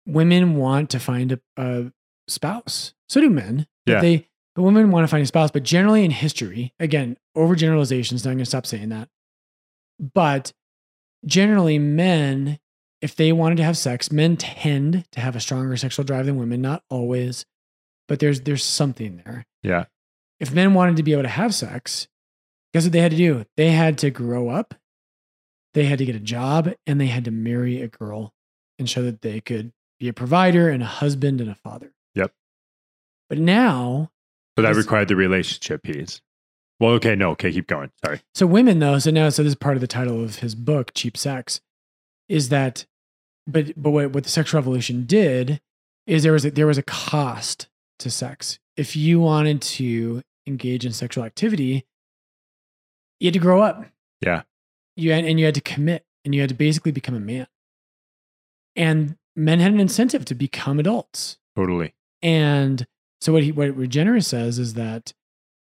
[0.07, 1.93] women want to find a, a
[2.29, 2.93] spouse.
[3.09, 3.67] So do men.
[3.87, 4.01] But Yeah.
[4.01, 5.51] they but women want to find a spouse.
[5.51, 9.09] But generally in history, again, overgeneralizations, not gonna stop saying that.
[9.99, 10.53] But
[11.27, 12.59] generally, men,
[13.01, 16.37] if they wanted to have sex, men tend to have a stronger sexual drive than
[16.37, 17.45] women, not always,
[18.09, 19.47] but there's there's something there.
[19.63, 19.85] Yeah.
[20.41, 22.09] If men wanted to be able to have sex,
[22.73, 23.45] guess what they had to do?
[23.57, 24.75] They had to grow up,
[25.75, 28.33] they had to get a job, and they had to marry a girl
[28.79, 31.93] and show that they could be a provider and a husband and a father.
[32.15, 32.33] Yep.
[33.29, 34.11] But now,
[34.57, 36.21] So that required the relationship piece.
[36.81, 37.15] Well, okay.
[37.15, 37.31] No.
[37.31, 37.53] Okay.
[37.53, 37.91] Keep going.
[38.05, 38.21] Sorry.
[38.35, 40.93] so women though, so now, so this is part of the title of his book,
[40.95, 41.61] Cheap Sex,
[42.29, 42.87] is that,
[43.47, 45.61] but but what, what the sexual revolution did
[46.07, 47.69] is there was a, there was a cost
[48.01, 48.59] to sex.
[48.77, 51.87] If you wanted to engage in sexual activity,
[53.21, 53.87] you had to grow up.
[54.21, 54.43] Yeah.
[54.97, 57.47] You had, and you had to commit, and you had to basically become a man.
[58.77, 61.39] And men had an incentive to become adults.
[61.57, 61.95] Totally.
[62.23, 62.87] And
[63.21, 65.13] so what he what Regeneris says is that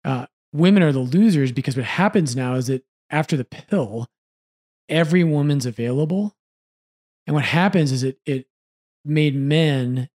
[0.04, 4.08] uh, women are the losers because what happens now is that after the pill,
[4.88, 6.36] every woman's available,
[7.26, 8.46] and what happens is it it
[9.04, 10.08] made men.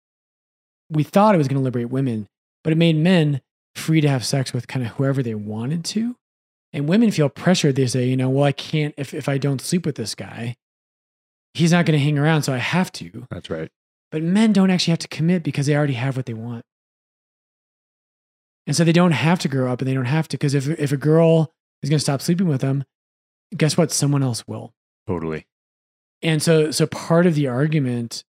[0.91, 2.29] We thought it was going to liberate women,
[2.65, 3.43] but it made men
[3.77, 6.17] free to have sex with kind of whoever they wanted to,
[6.73, 7.77] and women feel pressured.
[7.77, 10.57] They say, you know, well, I can't if if I don't sleep with this guy,
[11.55, 13.27] he's not going to hang around, so I have to.
[13.31, 13.71] That's right.
[14.11, 16.65] But men don't actually have to commit because they already have what they want.
[18.67, 20.69] And so they don't have to grow up and they don't have to, because if,
[20.69, 21.53] if a girl
[21.83, 22.85] is going to stop sleeping with them,
[23.57, 23.91] guess what?
[23.91, 24.75] Someone else will.
[25.07, 25.47] Totally.
[26.23, 28.25] And so, so part of the argument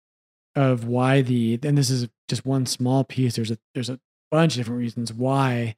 [0.54, 4.00] of why the, and this is just one small piece, there's a, there's a
[4.30, 5.76] bunch of different reasons why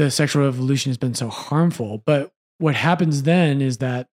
[0.00, 2.02] the sexual revolution has been so harmful.
[2.06, 4.06] But what happens then is that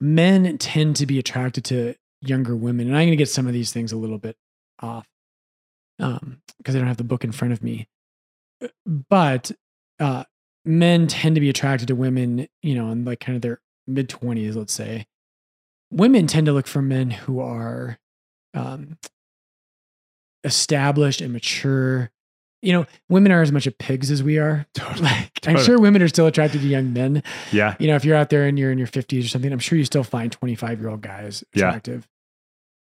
[0.00, 2.88] men tend to be attracted to younger women.
[2.88, 4.36] And I'm going to get some of these things a little bit
[4.80, 5.06] off
[5.98, 7.88] um, because I don't have the book in front of me.
[8.84, 9.50] But
[9.98, 10.24] uh,
[10.66, 14.10] men tend to be attracted to women, you know, in like kind of their mid
[14.10, 15.06] 20s, let's say.
[15.90, 17.98] Women tend to look for men who are
[18.52, 18.98] um,
[20.44, 22.10] established and mature.
[22.60, 24.66] You know, women are as much of pigs as we are.
[24.74, 25.10] Totally.
[25.46, 27.22] I'm sure women are still attracted to young men.
[27.52, 27.76] Yeah.
[27.78, 29.78] You know, if you're out there and you're in your 50s or something, I'm sure
[29.78, 32.08] you still find 25 year old guys attractive.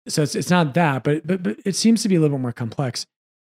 [0.06, 0.10] Yeah.
[0.10, 2.42] So it's it's not that, but but but it seems to be a little bit
[2.42, 3.06] more complex.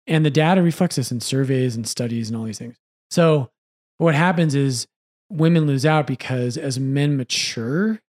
[0.07, 2.77] And the data reflects this in surveys and studies and all these things.
[3.11, 3.51] So
[3.99, 4.87] what happens is
[5.31, 8.01] women lose out because as men mature,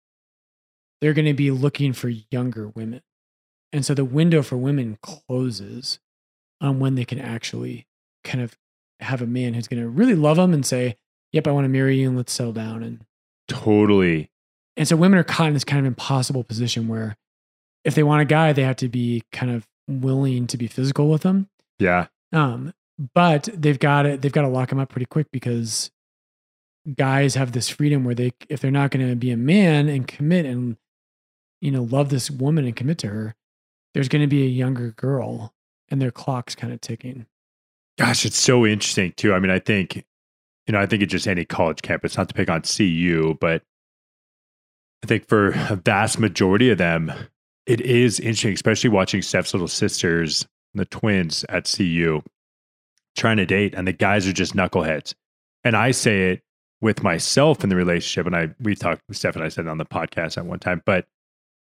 [0.99, 3.01] they're going to be looking for younger women.
[3.71, 5.99] And so the window for women closes
[6.61, 7.87] on when they can actually
[8.23, 8.57] kind of
[8.99, 10.95] have a man who's going to really love them and say,
[11.31, 13.05] "Yep, I want to marry you and let's settle down." And
[13.47, 14.31] Totally.
[14.77, 17.17] and so women are caught in this kind of impossible position where
[17.83, 21.09] if they want a guy, they have to be kind of willing to be physical
[21.09, 21.49] with them.
[21.79, 22.07] Yeah.
[22.31, 22.73] Um,
[23.13, 25.91] but they've got to they've got to lock them up pretty quick because
[26.95, 30.07] guys have this freedom where they if they're not going to be a man and
[30.07, 30.77] commit and
[31.61, 33.35] you know love this woman and commit to her,
[33.93, 35.53] there's going to be a younger girl
[35.89, 37.25] and their clock's kind of ticking.
[37.97, 39.33] Gosh, it's so interesting too.
[39.33, 40.03] I mean, I think,
[40.67, 43.61] you know, I think it's just any college campus, not to pick on CU, but
[45.03, 47.11] I think for a vast majority of them,
[47.65, 52.21] it is interesting, especially watching Steph's little sisters, and the twins at CU,
[53.15, 55.13] trying to date, and the guys are just knuckleheads.
[55.63, 56.41] And I say it
[56.81, 59.77] with myself in the relationship, and I we talked, Steph and I said it on
[59.77, 61.05] the podcast at one time, but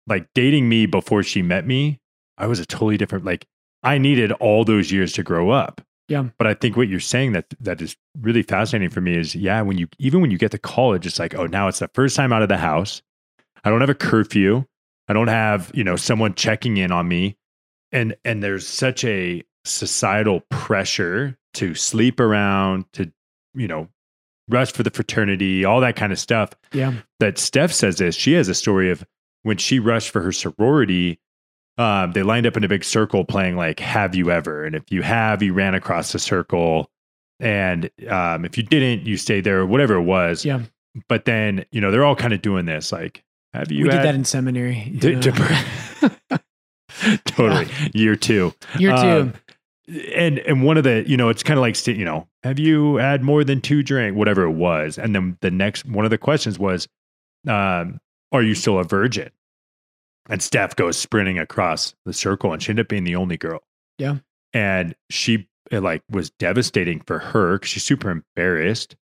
[0.08, 2.00] like dating me before she met me,
[2.38, 3.46] I was a totally different, like
[3.84, 5.82] I needed all those years to grow up.
[6.08, 6.26] Yeah.
[6.38, 9.62] But I think what you're saying that that is really fascinating for me is yeah,
[9.62, 12.16] when you even when you get to college, it's like, oh, now it's the first
[12.16, 13.02] time out of the house.
[13.64, 14.66] I don't have a curfew.
[15.08, 17.38] I don't have, you know, someone checking in on me.
[17.92, 23.12] And and there's such a societal pressure to sleep around, to,
[23.56, 23.88] you know,
[24.48, 26.94] rush for the fraternity, all that kind of stuff Yeah.
[27.20, 28.16] that Steph says this.
[28.16, 29.04] She has a story of
[29.44, 31.20] when she rushed for her sorority,
[31.78, 34.84] um, they lined up in a big circle playing like "Have you ever?" And if
[34.92, 36.90] you have, you ran across the circle,
[37.40, 40.46] and um, if you didn't, you stayed there, whatever it was.
[40.46, 40.62] Yeah.
[41.10, 44.04] But then you know they're all kind of doing this, like, "Have you?" we did
[44.04, 44.84] that in seminary.
[44.92, 45.22] you To- know.
[45.22, 46.42] to-
[47.26, 48.54] totally year two.
[48.78, 48.98] Year two.
[48.98, 49.34] Um,
[50.16, 52.96] and and one of the you know it's kind of like you know have you
[52.96, 56.18] had more than two drink whatever it was and then the next one of the
[56.18, 56.88] questions was
[57.48, 58.00] um
[58.32, 59.30] are you still a virgin
[60.30, 63.62] and steph goes sprinting across the circle and she ended up being the only girl
[63.98, 64.18] Yeah.
[64.54, 68.96] and she it like was devastating for her because she's super embarrassed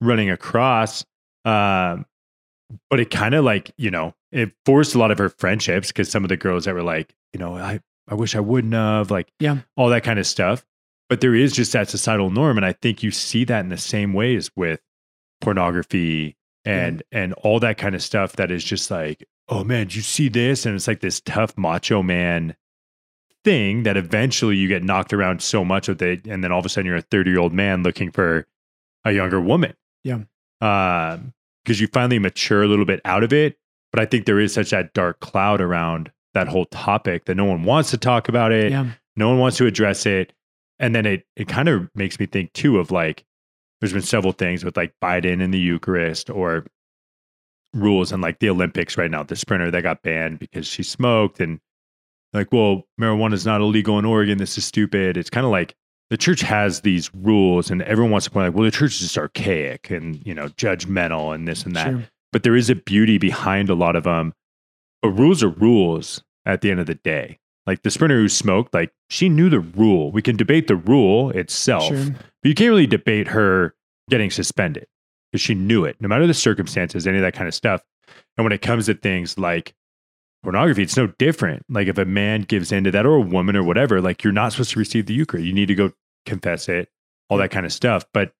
[0.00, 1.04] running across
[1.44, 2.04] um
[2.90, 6.10] but it kind of like you know it forced a lot of her friendships because
[6.10, 9.10] some of the girls that were like you know i i wish i wouldn't have
[9.10, 9.58] like Yeah.
[9.76, 10.64] all that kind of stuff
[11.08, 13.78] but there is just that societal norm and i think you see that in the
[13.78, 14.80] same ways with
[15.40, 19.94] pornography and and all that kind of stuff that is just like oh man did
[19.96, 22.54] you see this and it's like this tough macho man
[23.44, 26.66] thing that eventually you get knocked around so much with it and then all of
[26.66, 28.46] a sudden you're a 30 year old man looking for
[29.04, 30.20] a younger woman Yeah.
[30.60, 31.32] um
[31.64, 33.56] because you finally mature a little bit out of it
[33.92, 37.44] but i think there is such that dark cloud around that whole topic that no
[37.44, 38.90] one wants to talk about it Yeah.
[39.16, 40.32] no one wants to address it
[40.78, 43.24] and then it it kind of makes me think too of like
[43.80, 46.66] there's been several things with like biden and the eucharist or
[47.74, 51.38] rules and like the olympics right now the sprinter that got banned because she smoked
[51.40, 51.60] and
[52.32, 55.74] like well marijuana is not illegal in oregon this is stupid it's kind of like
[56.10, 59.00] the church has these rules and everyone wants to point like well the church is
[59.00, 62.04] just archaic and you know judgmental and this and that Sure.
[62.32, 64.34] but there is a beauty behind a lot of um, them.
[65.02, 67.38] But rules are rules at the end of the day.
[67.68, 70.10] Like the sprinter who smoked, like she knew the rule.
[70.10, 72.10] We can debate the rule itself, Sure.
[72.42, 73.74] but you can't really debate her
[74.10, 74.86] getting suspended
[75.30, 77.82] because she knew it, no matter the circumstances, any of that kind of stuff.
[78.36, 79.74] And when it comes to things like
[80.42, 81.64] pornography, it's no different.
[81.68, 84.52] Like if a man gives into that or a woman or whatever, like you're not
[84.52, 85.46] supposed to receive the Eucharist.
[85.46, 85.92] You need to go
[86.24, 86.88] confess it,
[87.28, 88.04] all that kind of stuff.
[88.12, 88.32] But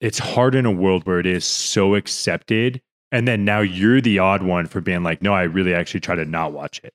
[0.00, 2.82] it's hard in a world where it is so accepted.
[3.12, 6.14] And then now you're the odd one for being like, no, I really actually try
[6.14, 6.92] to not watch it.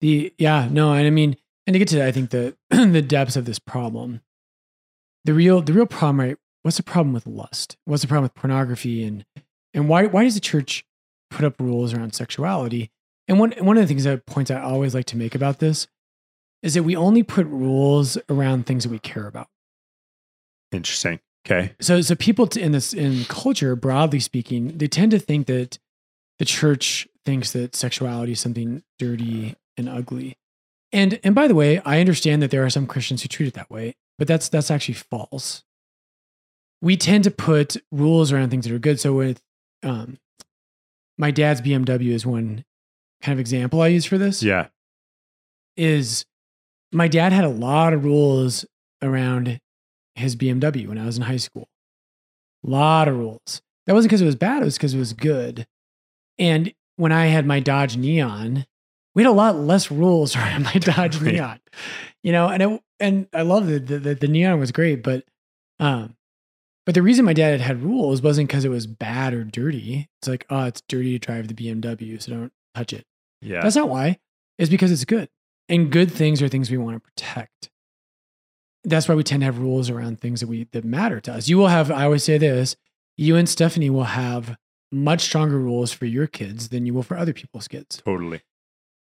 [0.00, 3.36] The yeah, no, and I mean, and to get to I think the the depths
[3.36, 4.20] of this problem,
[5.24, 6.36] the real the real problem, right?
[6.66, 7.76] What's the problem with lust?
[7.84, 9.24] What's the problem with pornography and
[9.72, 10.84] and why why does the church
[11.30, 12.90] put up rules around sexuality?
[13.28, 15.86] And one one of the things that points I always like to make about this
[16.64, 19.46] is that we only put rules around things that we care about.
[20.72, 21.20] Interesting.
[21.46, 21.72] Okay.
[21.80, 25.78] So so people in this in culture, broadly speaking, they tend to think that
[26.40, 30.36] the church thinks that sexuality is something dirty and ugly.
[30.90, 33.54] And and by the way, I understand that there are some Christians who treat it
[33.54, 35.62] that way, but that's that's actually false.
[36.82, 39.00] We tend to put rules around things that are good.
[39.00, 39.40] So with
[39.82, 40.18] um,
[41.18, 42.64] my dad's BMW is one
[43.22, 44.42] kind of example I use for this.
[44.42, 44.68] Yeah.
[45.76, 46.24] Is
[46.92, 48.64] my dad had a lot of rules
[49.02, 49.60] around
[50.14, 51.68] his BMW when I was in high school.
[52.66, 53.60] A lot of rules.
[53.86, 55.66] That wasn't because it was bad, it was because it was good.
[56.38, 58.66] And when I had my Dodge Neon,
[59.14, 61.34] we had a lot less rules around my Dodge Right.
[61.34, 61.60] Neon.
[62.22, 65.24] You know, and it, and I love the, the the Neon was great, but
[65.78, 66.16] um
[66.86, 70.08] but the reason my dad had had rules wasn't because it was bad or dirty.
[70.20, 73.04] It's like, oh, it's dirty to drive the BMW, so don't touch it.
[73.42, 73.60] Yeah.
[73.60, 74.18] That's not why.
[74.56, 75.28] It's because it's good.
[75.68, 77.70] And good things are things we want to protect.
[78.84, 81.48] That's why we tend to have rules around things that we that matter to us.
[81.48, 82.76] You will have, I always say this,
[83.16, 84.56] you and Stephanie will have
[84.92, 88.00] much stronger rules for your kids than you will for other people's kids.
[88.04, 88.42] totally.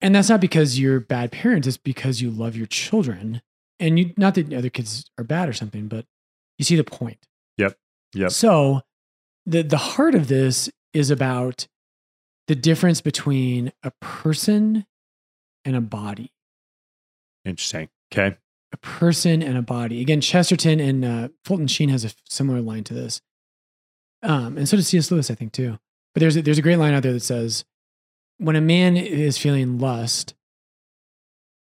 [0.00, 3.42] And that's not because you're bad parents, it's because you love your children.
[3.80, 6.06] And you not that other kids are bad or something, but
[6.58, 7.26] you see the point.
[8.14, 8.22] Yep.
[8.22, 8.31] Yep.
[8.33, 8.83] So
[9.46, 11.66] the the heart of this is about
[12.46, 14.87] the difference between a person
[15.64, 16.33] and a body.
[17.44, 17.88] Interesting.
[18.12, 18.37] Okay.
[18.72, 20.00] A person and a body.
[20.00, 23.20] Again, Chesterton and uh, Fulton Sheen has a similar line to this.
[24.22, 25.11] Um, and so does C.S.
[25.11, 25.79] Lewis, I think, too.
[26.14, 27.64] But there's a, there's a great line out there that says,
[28.38, 30.35] when a man is feeling lust,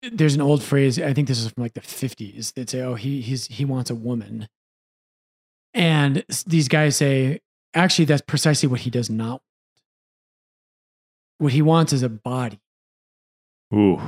[0.02, 0.98] there's an old phrase.
[0.98, 2.54] I think this is from like the 50s.
[2.54, 4.48] That say, "Oh, he he's he wants a woman,"
[5.74, 7.40] and these guys say,
[7.74, 9.42] "Actually, that's precisely what he does not want.
[11.38, 12.60] What he wants is a body."
[13.72, 14.00] Ooh.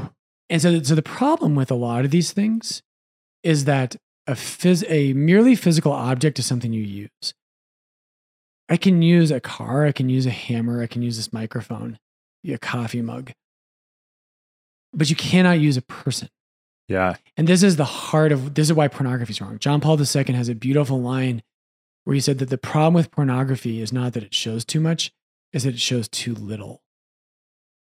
[0.51, 2.83] And so, so the problem with a lot of these things
[3.43, 3.97] is that
[4.27, 7.35] a phys- a merely physical object is something you use.
[8.69, 11.99] I can use a car, I can use a hammer, I can use this microphone,
[12.47, 13.33] a coffee mug,
[14.93, 16.29] but you cannot use a person.
[16.89, 17.17] Yeah.
[17.37, 19.59] And this is the heart of this is why pornography is wrong.
[19.59, 21.43] John Paul II has a beautiful line
[22.05, 25.13] where he said that the problem with pornography is not that it shows too much,
[25.53, 26.83] is that it shows too little.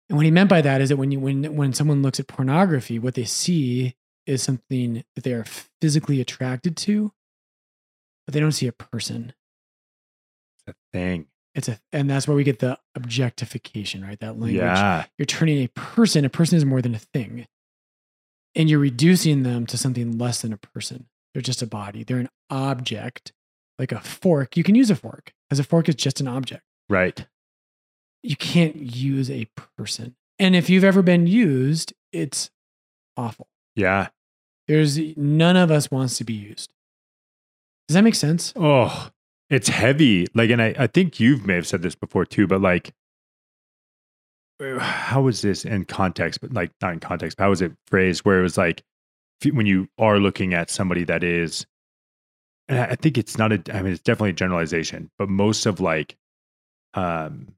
[0.08, 2.26] And what he meant by that is that when you when when someone looks at
[2.26, 5.44] pornography, what they see is something that they are
[5.80, 7.12] physically attracted to,
[8.26, 9.32] but they don't see a person.
[10.66, 11.26] It's a thing.
[11.54, 14.18] It's a and that's where we get the objectification, right?
[14.20, 15.06] That language Yeah.
[15.18, 17.46] you're turning a person, a person is more than a thing.
[18.54, 21.06] And you're reducing them to something less than a person.
[21.32, 22.04] They're just a body.
[22.04, 23.32] They're an object,
[23.82, 24.56] like a fork.
[24.56, 26.62] You can use a fork, as a fork is just an object.
[26.88, 27.26] Right.
[28.22, 30.14] You can't use a person.
[30.38, 32.50] And if you've ever been used, it's
[33.16, 33.48] awful.
[33.74, 34.08] Yeah.
[34.68, 36.72] There's none of us wants to be used.
[37.88, 38.52] Does that make sense?
[38.54, 39.10] Oh,
[39.50, 40.28] it's heavy.
[40.32, 42.94] Like, and I, I think you may have said this before too, but like,
[44.78, 46.40] how was this in context?
[46.40, 48.84] But like, not in context, but how was it phrased where it was like,
[49.52, 51.66] when you are looking at somebody that is,
[52.72, 55.78] and I think it's not a, I mean, it's definitely a generalization, but most of
[55.78, 56.16] like,
[56.94, 57.48] um,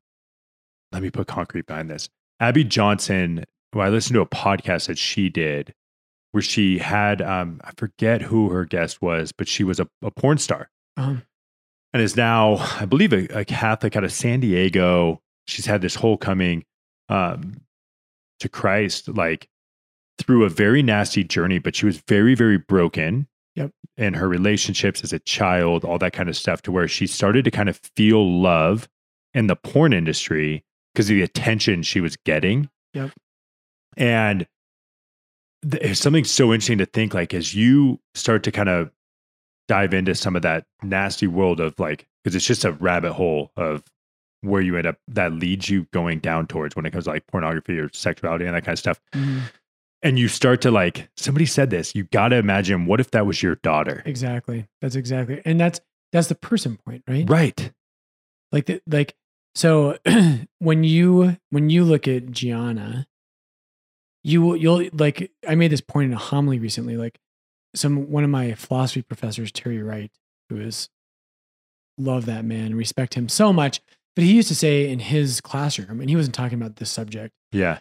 [0.90, 2.08] let me put concrete behind this.
[2.40, 5.72] Abby Johnson, well, I listened to a podcast that she did
[6.32, 10.10] where she had, um, I forget who her guest was, but she was a, a
[10.10, 11.22] porn star Um,
[11.92, 15.20] and is now, I believe, a, a Catholic out of San Diego.
[15.46, 16.64] She's had this whole coming
[17.08, 17.60] um,
[18.40, 19.48] to Christ, like
[20.18, 23.28] through a very nasty journey, but she was very, very broken.
[23.56, 23.70] Yep.
[23.96, 27.44] In her relationships as a child, all that kind of stuff, to where she started
[27.44, 28.88] to kind of feel love
[29.32, 32.68] in the porn industry because of the attention she was getting.
[32.94, 33.10] Yep.
[33.96, 34.46] And
[35.92, 38.90] something so interesting to think like as you start to kind of
[39.68, 43.50] dive into some of that nasty world of like because it's just a rabbit hole
[43.56, 43.82] of
[44.42, 47.26] where you end up that leads you going down towards when it comes to like
[47.28, 49.40] pornography or sexuality and that kind of stuff mhm,
[50.04, 53.26] and you start to like somebody said this you got to imagine what if that
[53.26, 54.68] was your daughter exactly.
[54.80, 55.42] That's exactly.
[55.44, 55.80] And that's
[56.12, 57.28] that's the person point, right?
[57.28, 57.72] right
[58.54, 59.16] like the, like
[59.54, 59.98] so
[60.60, 63.06] when you when you look at gianna
[64.22, 67.18] you you'll like i made this point in a homily recently like
[67.74, 70.12] some one of my philosophy professors terry wright
[70.48, 70.88] who is
[71.98, 73.80] love that man respect him so much
[74.14, 77.34] but he used to say in his classroom and he wasn't talking about this subject
[77.52, 77.78] yeah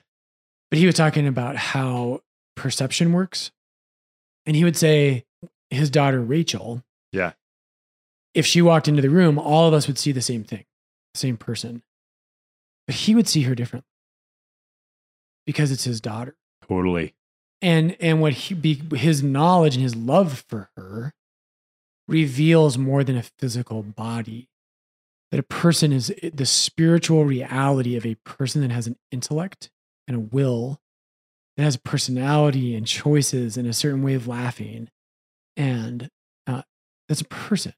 [0.73, 2.19] but he was talking about how
[2.55, 3.51] perception works
[4.47, 5.23] and he would say
[5.69, 7.33] his daughter rachel Yeah.
[8.33, 10.65] If she walked into the room, all of us would see the same thing,
[11.13, 11.83] the same person.
[12.87, 13.91] But he would see her differently
[15.45, 16.35] because it's his daughter.
[16.67, 17.13] Totally.
[17.61, 21.13] And and what he be, his knowledge and his love for her
[22.07, 24.49] reveals more than a physical body.
[25.29, 29.69] That a person is the spiritual reality of a person that has an intellect
[30.07, 30.79] and a will,
[31.57, 34.89] that has a personality and choices and a certain way of laughing.
[35.55, 36.09] And
[36.47, 36.63] uh,
[37.07, 37.73] that's a person.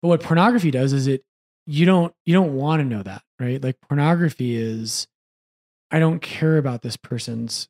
[0.00, 1.22] But what pornography does is it
[1.66, 3.62] you don't you don't want to know that, right?
[3.62, 5.06] Like pornography is
[5.90, 7.68] I don't care about this person's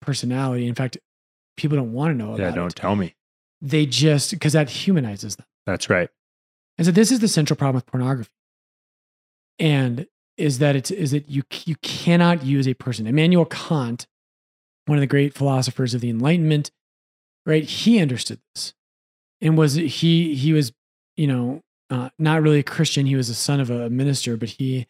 [0.00, 0.66] personality.
[0.66, 0.98] In fact,
[1.56, 3.14] people don't want to know about Yeah, don't tell me.
[3.60, 5.46] They just because that humanizes them.
[5.66, 6.08] That's right.
[6.78, 8.30] And so this is the central problem with pornography.
[9.58, 10.06] And
[10.42, 13.06] is that it's is that you you cannot use a person.
[13.06, 14.06] Immanuel Kant,
[14.86, 16.70] one of the great philosophers of the Enlightenment,
[17.46, 17.64] right?
[17.64, 18.74] He understood this,
[19.40, 20.72] and was he he was
[21.16, 23.06] you know uh, not really a Christian.
[23.06, 24.86] He was a son of a minister, but he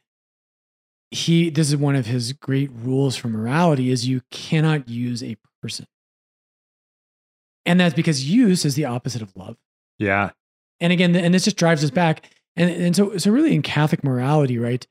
[1.11, 5.37] he this is one of his great rules for morality is you cannot use a
[5.61, 5.87] person,
[7.67, 9.57] and that's because use is the opposite of love.
[9.99, 10.31] Yeah.
[10.81, 12.29] And again, and this just drives us back.
[12.57, 14.87] And, and so, so really in Catholic morality, right,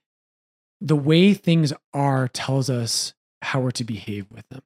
[0.82, 3.14] the way things are tells us
[3.44, 4.62] how we're to behave with them.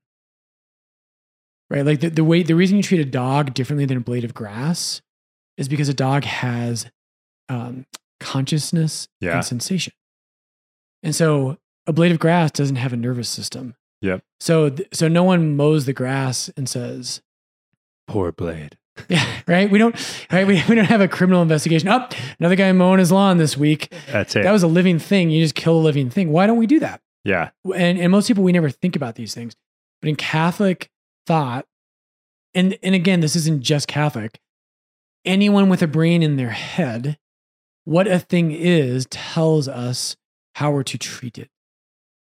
[1.70, 1.86] Right?
[1.86, 4.34] Like the, the way, the reason you treat a dog differently than a blade of
[4.34, 5.02] grass
[5.58, 6.86] is because a dog has
[7.50, 7.86] um,
[8.20, 9.36] consciousness Yeah.
[9.36, 9.94] and sensation.
[11.04, 11.58] And so
[11.88, 13.76] a blade of grass doesn't have a nervous system.
[14.02, 14.24] Yep.
[14.40, 17.22] So, th- so no one mows the grass and says,
[18.08, 18.78] Poor Blade.
[19.10, 19.70] Yeah, right.
[19.70, 19.96] We don't,
[20.32, 20.46] right.
[20.48, 21.88] We, we don't have a criminal investigation.
[21.90, 23.94] Up, another guy mowing his lawn this week.
[24.12, 24.44] That's it.
[24.44, 25.30] That was a living thing.
[25.30, 26.32] You just kill a living thing.
[26.32, 27.02] Why don't we do that?
[27.24, 27.50] yeah.
[27.76, 29.56] And and most people we never think about these things.
[30.02, 30.90] But in Catholic
[31.28, 31.66] thought,
[32.54, 34.40] and and again, this isn't just Catholic.
[35.26, 37.18] Anyone with a brain in their head,
[37.84, 40.16] what a thing is tells us
[40.54, 41.50] how we're to treat it.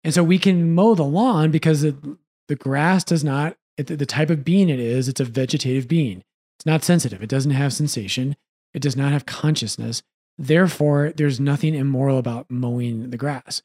[0.03, 2.17] And so we can mow the lawn because the,
[2.49, 6.23] the grass does not, it- the type of being it is, it's a vegetative being.
[6.67, 7.23] It's not sensitive.
[7.23, 8.35] It doesn't have sensation.
[8.75, 10.03] It does not have consciousness.
[10.37, 13.63] Therefore, there's nothing immoral about mowing the grass.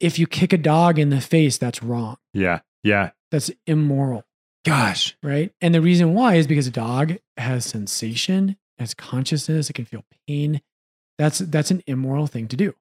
[0.00, 2.16] If you kick a dog in the face, that's wrong.
[2.32, 2.58] Yeah.
[2.82, 3.10] Yeah.
[3.30, 4.24] That's immoral,
[4.64, 5.16] Gosh.
[5.22, 5.52] right?
[5.60, 10.02] And the reason why is because a dog has sensation, has consciousness, it can feel
[10.26, 10.60] pain.
[11.18, 12.74] That's that's an immoral thing to do.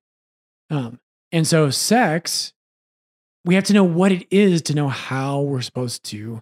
[0.71, 0.99] Um,
[1.31, 2.53] and so sex,
[3.45, 6.41] we have to know what it is to know how we're supposed to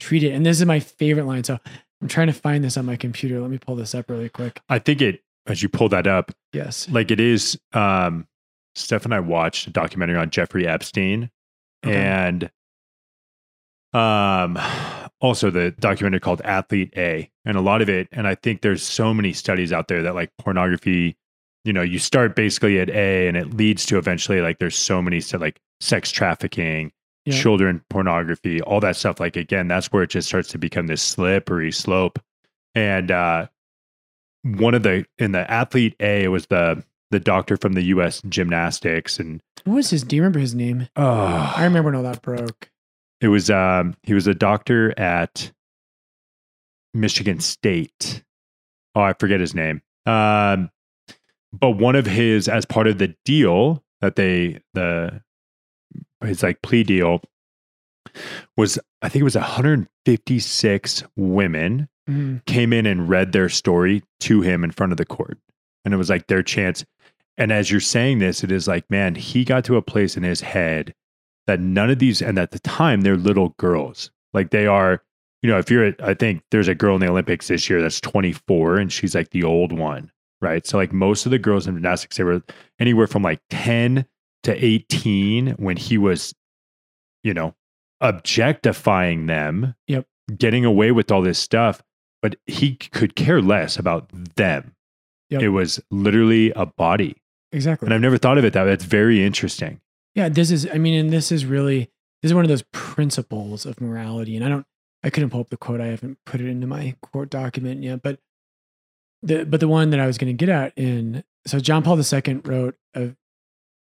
[0.00, 0.32] treat it.
[0.32, 1.44] And this is my favorite line.
[1.44, 1.60] So
[2.04, 3.40] I'm trying to find this on my computer.
[3.40, 4.60] Let me pull this up really quick.
[4.68, 6.86] I think it, as you pull that up, Yes.
[6.90, 8.28] like it is, um,
[8.74, 11.30] Steph and I watched a documentary on Jeffrey Epstein
[11.86, 11.96] Okay.
[11.96, 12.50] and
[13.94, 14.58] um
[15.20, 17.30] also the documentary called Athlete A.
[17.46, 20.14] And a lot of it, and I think there's so many studies out there that
[20.14, 21.16] like pornography,
[21.64, 25.00] you know, you start basically at A and it leads to eventually like there's so
[25.00, 26.92] many st- like sex trafficking,
[27.26, 27.40] Yeah.
[27.40, 29.18] children pornography, all that stuff.
[29.20, 32.18] Like again, that's where it just starts to become this slippery slope.
[32.74, 33.46] And uh
[34.42, 38.20] one of the in the athlete A it was the the doctor from the US
[38.28, 40.02] gymnastics and What was his?
[40.02, 40.88] Do you remember his name?
[40.96, 42.70] Oh I remember when all that broke.
[43.20, 45.50] it was um he was a doctor at
[46.92, 48.22] Michigan State.
[48.94, 49.80] Oh, I forget his name.
[50.06, 50.70] Um
[51.52, 55.22] but one of his as part of the deal that they the
[56.24, 57.20] his like plea deal
[58.56, 62.44] was I think it was 156 women Mhm.
[62.44, 65.38] came in and read their story to him in front of the court.
[65.84, 66.84] And it was like their chance.
[67.38, 70.22] And as you're saying this, it is like, man, he got to a place in
[70.22, 70.94] his head
[71.46, 74.10] that none of these, and at the time, they're little girls.
[74.34, 75.02] Like they are,
[75.42, 77.80] you know, if you're, at, I think there's a girl in the Olympics this year
[77.82, 80.10] that's 24 and she's like the old one,
[80.42, 80.66] right?
[80.66, 82.42] So, like most of the girls in gymnastics, they were
[82.78, 84.04] anywhere from like 10
[84.44, 86.34] to 18 when he was,
[87.22, 87.54] you know,
[88.00, 90.06] objectifying them, Yep.
[90.36, 91.82] getting away with all this stuff
[92.24, 94.74] but he could care less about them.
[95.28, 95.42] Yep.
[95.42, 97.16] It was literally a body.
[97.52, 97.84] Exactly.
[97.84, 98.72] And I've never thought of it that way.
[98.72, 99.82] It's very interesting.
[100.14, 101.90] Yeah, this is, I mean, and this is really,
[102.22, 104.36] this is one of those principles of morality.
[104.36, 104.64] And I don't,
[105.02, 105.82] I couldn't pull up the quote.
[105.82, 108.20] I haven't put it into my court document yet, but
[109.22, 111.98] the, but the one that I was going to get at in, so John Paul
[112.00, 113.10] II wrote, a,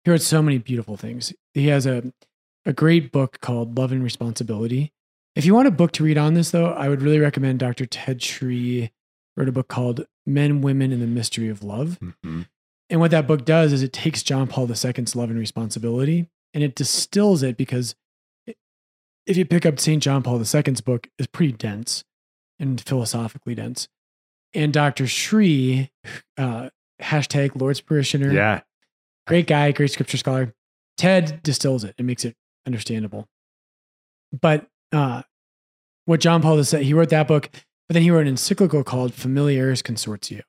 [0.03, 1.33] he wrote so many beautiful things.
[1.53, 2.11] He has a,
[2.65, 4.91] a great book called Love and Responsibility.
[5.35, 7.85] If you want a book to read on this, though, I would really recommend Dr.
[7.85, 8.91] Ted Sri
[9.37, 11.99] wrote a book called Men, Women, and the Mystery of Love.
[12.01, 12.47] Mhm.
[12.89, 16.63] And what that book does is it takes John Paul II's love and responsibility and
[16.63, 17.95] it distills it because
[18.45, 18.57] it-
[19.25, 20.03] if you pick up St.
[20.03, 22.03] John Paul II's book, it's pretty dense
[22.59, 23.87] and philosophically dense.
[24.53, 25.07] And Dr.
[25.07, 25.89] Sri,
[26.37, 26.69] uh,
[27.01, 28.61] hashtag Lord's parishioner, Yeah.
[29.27, 30.53] Great guy, great scripture scholar.
[30.97, 33.27] Ted distills it and makes it understandable.
[34.39, 35.23] But uh,
[36.05, 37.49] what John Paul said, he wrote that book,
[37.87, 40.41] but then he wrote an encyclical called Familiaris Consortio.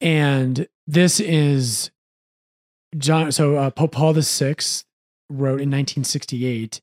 [0.00, 1.90] And this is
[2.96, 3.32] John.
[3.32, 4.56] So uh, Pope Paul VI
[5.30, 6.80] wrote in 1968.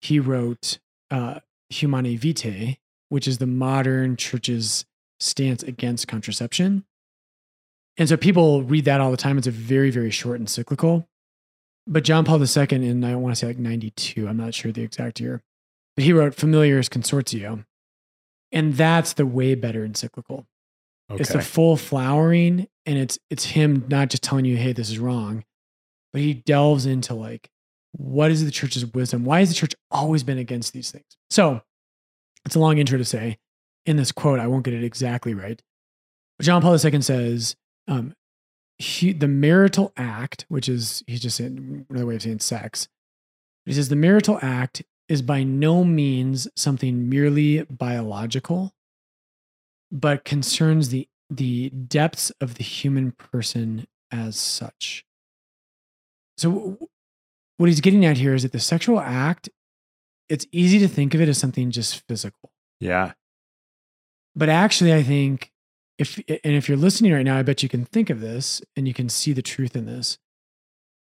[0.00, 0.78] He wrote
[1.10, 4.84] uh, Humanae Vitae, which is the modern church's
[5.20, 6.84] stance against contraception.
[7.98, 9.36] And so people read that all the time.
[9.36, 11.08] It's a very, very short encyclical.
[11.86, 14.82] But John Paul II, in I want to say like 92, I'm not sure the
[14.82, 15.42] exact year,
[15.96, 17.64] but he wrote Familiaris Consortio.
[18.52, 20.46] And that's the way better encyclical.
[21.10, 21.20] Okay.
[21.20, 24.98] It's the full flowering, and it's it's him not just telling you, hey, this is
[24.98, 25.44] wrong,
[26.12, 27.50] but he delves into like
[27.92, 29.24] what is the church's wisdom?
[29.24, 31.16] Why has the church always been against these things?
[31.30, 31.62] So
[32.44, 33.38] it's a long intro to say
[33.86, 35.60] in this quote, I won't get it exactly right.
[36.36, 37.56] But John Paul II says,
[37.88, 38.14] um,
[38.78, 42.88] he, the marital act, which is, he's just saying, another way of saying sex,
[43.66, 48.72] he says the marital act is by no means something merely biological,
[49.90, 55.04] but concerns the, the depths of the human person as such.
[56.36, 56.78] So,
[57.56, 59.48] what he's getting at here is that the sexual act,
[60.28, 62.52] it's easy to think of it as something just physical.
[62.78, 63.12] yeah.
[64.36, 65.50] But actually, I think
[65.98, 68.86] if and if you're listening right now, I bet you can think of this and
[68.86, 70.18] you can see the truth in this.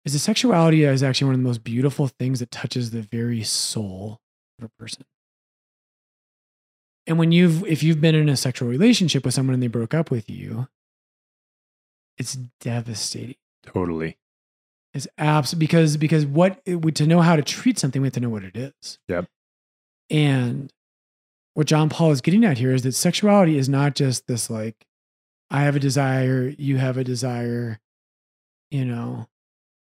[0.04, 3.44] Is that sexuality is actually one of the most beautiful things that touches the very
[3.44, 4.20] soul
[4.58, 5.04] of a person.
[7.06, 9.94] And when you've if you've been in a sexual relationship with someone and they broke
[9.94, 10.68] up with you,
[12.18, 13.36] it's devastating.
[13.64, 14.18] Totally.
[14.94, 18.20] It's abs because because what we to know how to treat something, we have to
[18.20, 18.98] know what it is.
[19.08, 19.26] Yep.
[20.10, 20.72] And
[21.54, 24.86] what John Paul is getting at here is that sexuality is not just this like,
[25.50, 27.78] I have a desire, you have a desire,
[28.70, 29.28] you know,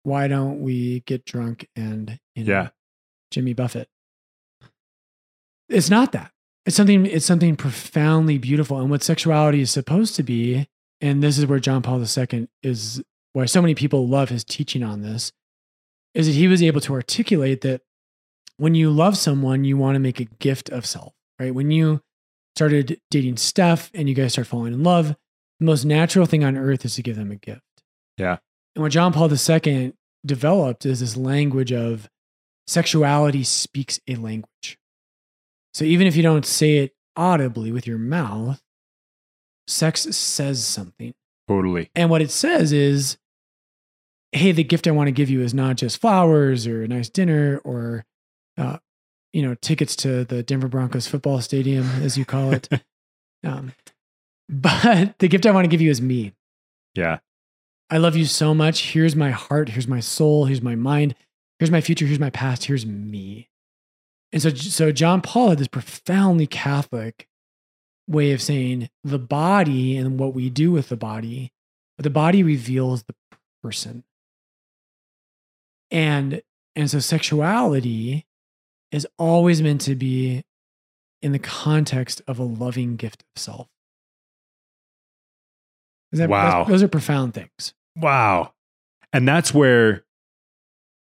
[0.04, 2.70] why don't we get drunk and you know, Yeah.
[3.32, 3.90] Jimmy Buffett?
[5.70, 6.32] It's not that.
[6.66, 7.06] It's something.
[7.06, 10.68] It's something profoundly beautiful, and what sexuality is supposed to be.
[11.02, 13.02] And this is where John Paul II is.
[13.34, 15.32] Why so many people love his teaching on this,
[16.14, 17.82] is that he was able to articulate that
[18.58, 21.54] when you love someone, you want to make a gift of self, right?
[21.54, 22.02] When you
[22.56, 25.16] started dating Steph and you guys start falling in love,
[25.60, 27.62] the most natural thing on earth is to give them a gift.
[28.18, 28.38] Yeah.
[28.76, 29.94] And what John Paul II
[30.26, 32.10] developed is this language of
[32.68, 34.78] sexuality speaks a language.
[35.74, 38.62] So even if you don't say it audibly with your mouth,
[39.68, 41.14] sex says something.
[41.48, 41.90] Totally.
[41.96, 43.18] And what it says is,
[44.32, 47.10] hey, the gift I want to give you is not just flowers or a nice
[47.10, 48.06] dinner or,
[48.58, 48.78] uh,
[49.36, 52.70] you know, tickets to the Denver Broncos football stadium, as you call it.
[53.44, 53.74] um,
[54.48, 56.32] but the gift I want to give you is me.
[56.96, 57.20] Yeah.
[57.90, 58.94] I love you so much.
[58.94, 59.68] Here's my heart.
[59.68, 60.46] Here's my soul.
[60.46, 61.16] Here's my mind.
[61.60, 62.06] Here's my future.
[62.06, 62.64] Here's my past.
[62.64, 63.50] Here's me.
[64.32, 67.28] And so, so John Paul had this profoundly Catholic
[68.08, 71.52] way of saying the body and what we do with the body,
[71.98, 73.16] but the body reveals the
[73.62, 74.06] person.
[75.92, 76.42] And
[76.74, 78.26] and so sexuality
[78.92, 80.44] is always meant to be
[81.22, 83.68] in the context of a loving gift of self.
[86.12, 86.66] Is that, Wow.
[86.66, 87.74] those are profound things.
[87.96, 88.54] Wow.
[89.12, 90.04] And that's where,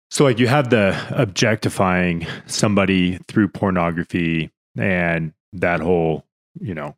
[0.09, 6.26] so like you have the objectifying somebody through pornography and that whole,
[6.59, 6.95] you know,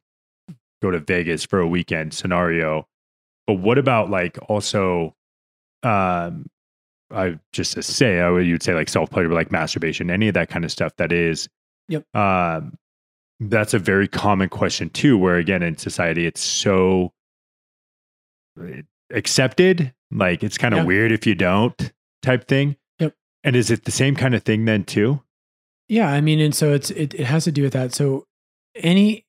[0.82, 2.88] go to Vegas for a weekend scenario.
[3.48, 5.16] But what about like also,
[5.84, 6.46] um,
[7.12, 10.34] I just to say, I would you'd say like self pleasure, like masturbation, any of
[10.36, 11.48] that kind of stuff that is,
[11.88, 12.06] Yep.
[12.16, 12.78] Um,
[13.40, 17.14] that's a very common question too, where again in society it's so
[19.12, 19.94] accepted.
[20.12, 20.86] Like it's kind of Yeah.
[20.86, 21.92] weird if you don't
[22.22, 22.76] type thing.
[23.00, 23.16] Yep.
[23.44, 25.22] And is it the same kind of thing then too?
[25.88, 27.94] Yeah, I mean, and so it's it, it has to do with that.
[27.94, 28.26] So
[28.76, 29.26] any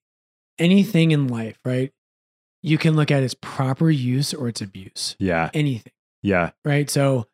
[0.58, 1.92] anything in life, right?
[2.62, 5.16] You can look at its proper use or its abuse.
[5.18, 5.48] Yeah.
[5.54, 6.50] Anything, Yeah.
[6.64, 6.90] right?
[6.90, 7.26] So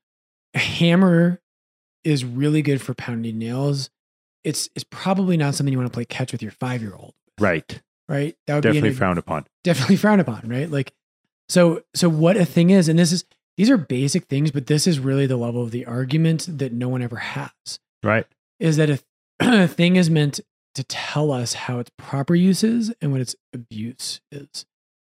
[0.57, 1.41] a hammer
[2.03, 3.91] is really good for pounding nails.
[4.45, 7.15] It's it's probably not something you want to play catch with your five year old,
[7.39, 7.81] Right.
[8.09, 8.37] right?
[8.47, 9.47] That would Definitely be frowned upon.
[9.65, 10.71] definitely frowned upon, right?
[10.71, 10.93] Like,
[11.49, 13.25] so so what a thing is, and this is
[13.57, 16.89] these are basic things, but this is really the level of the argument that no
[16.89, 17.79] one ever has.
[18.03, 18.27] Right.
[18.61, 18.99] is that a,
[19.41, 20.41] a thing is meant
[20.75, 24.65] to tell us how its proper use is and what its abuse is.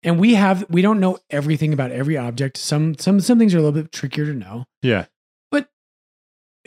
[0.02, 2.56] And we have we don't know everything about every object.
[2.56, 4.64] Some some some things are a little bit trickier to know.
[4.82, 5.04] Yeah.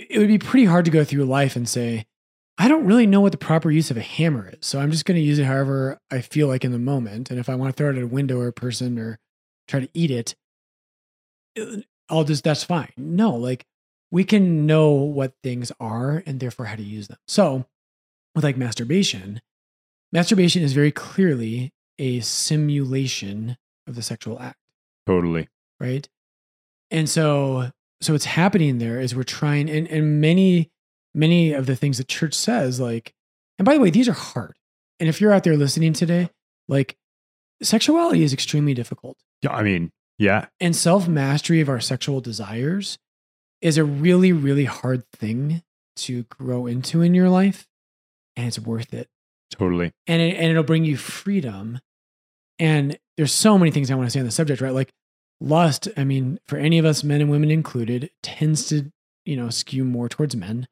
[0.10, 2.06] It would be pretty hard to go through life and say,
[2.58, 4.66] I don't really know what the proper use of a hammer is.
[4.66, 7.32] So I'm just going to use it however I feel like in the moment.
[7.32, 9.20] And if I want to throw it at a window or a person or
[9.68, 10.36] try to eat it,
[11.60, 11.78] uh,
[12.10, 12.92] I'll just, that's fine.
[12.96, 13.66] No, like
[14.12, 17.18] we can know what things are and therefore how to use them.
[17.28, 17.66] So
[18.36, 19.42] with like masturbation,
[20.12, 24.58] masturbation is very clearly a simulation of the sexual act,
[25.08, 25.50] Totally.
[25.80, 26.08] right?
[26.92, 27.72] And so,
[28.04, 30.72] so what's happening there is we're trying, and, and many,
[31.14, 33.14] many of the things the church says, like,
[33.58, 34.56] and by the way, these are hard.
[35.00, 36.30] And if you're out there listening today,
[36.68, 36.96] like,
[37.62, 39.18] sexuality is extremely difficult.
[39.42, 42.98] Yeah, I mean, yeah, And self mastery of our sexual desires
[43.62, 45.64] is a really, really hard thing
[45.96, 47.66] to grow into in your life.
[48.36, 49.08] And it's worth it.
[49.52, 49.92] totally.
[50.08, 51.80] And, it, and it'll bring you freedom.
[52.60, 54.74] And there's so many things I want to say on the subject, right?
[54.74, 54.92] Like
[55.40, 58.92] lust, I mean, for any of us, men and women included, tends to,
[59.26, 60.68] you know, skew more towards men,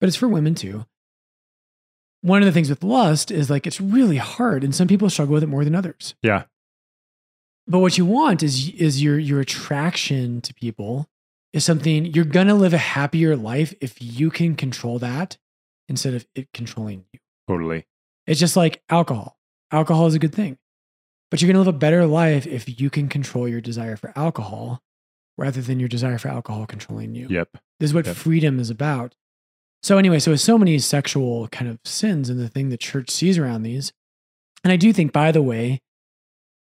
[0.00, 0.86] but it's for women too.
[2.20, 5.34] One of the things with lust is like it's really hard, and some people struggle
[5.34, 6.14] with it more than others.
[6.22, 6.44] Yeah.
[7.66, 11.08] But what you want is is your your attraction to people
[11.52, 15.36] is something you're gonna live a happier life if you can control that
[15.88, 17.20] instead of it controlling you.
[17.46, 17.86] Totally.
[18.26, 19.38] It's just like alcohol.
[19.70, 20.58] Alcohol is a good thing,
[21.30, 24.80] but you're gonna live a better life if you can control your desire for alcohol
[25.36, 27.28] rather than your desire for alcohol controlling you.
[27.28, 27.48] Yep.
[27.78, 28.16] This is what Yep.
[28.16, 29.14] freedom is about.
[29.82, 33.10] So anyway, so with so many sexual kind of sins and the thing the church
[33.10, 33.92] sees around these,
[34.64, 35.80] and I do think, by the way,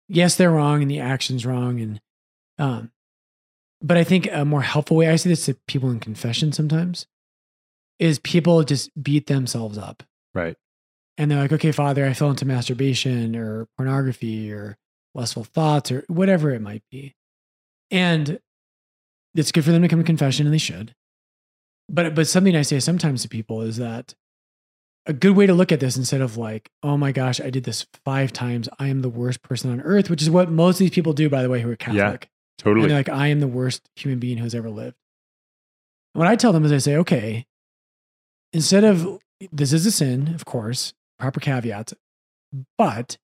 [0.07, 2.01] yes, they're wrong and the action's wrong, and
[2.57, 2.91] um,
[3.81, 7.05] but I think a more helpful way I see this to people in confession sometimes
[7.99, 10.03] is people just beat themselves up
[10.33, 10.55] Right.
[11.17, 14.77] And they're like, okay, Father, I fell into masturbation or pornography or
[15.13, 17.15] lustful thoughts or whatever it might be.
[17.91, 18.39] And
[19.35, 20.95] it's good for them to come to confession and they should.
[21.89, 24.15] But but something I say sometimes to people is that
[25.05, 27.65] a good way to look at this instead of like, oh my gosh, I did
[27.65, 28.69] this five times.
[28.79, 31.29] I am the worst person on earth, which is what most of these people do,
[31.29, 32.23] by the way, who are Catholic.
[32.23, 32.89] And Totally.
[32.89, 34.95] like, I am the worst human being who has ever lived.
[36.15, 37.45] And what I tell them is I say, okay,
[38.53, 39.19] instead of
[39.51, 40.93] this is a sin, of course,
[41.23, 41.93] proper caveats,
[42.77, 43.17] but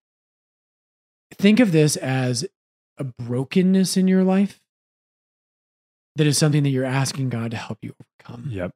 [1.33, 2.45] think of this as
[2.97, 4.61] a brokenness in your life
[6.15, 7.93] that is something that you're asking God to help you
[8.23, 8.47] overcome.
[8.51, 8.71] Yep.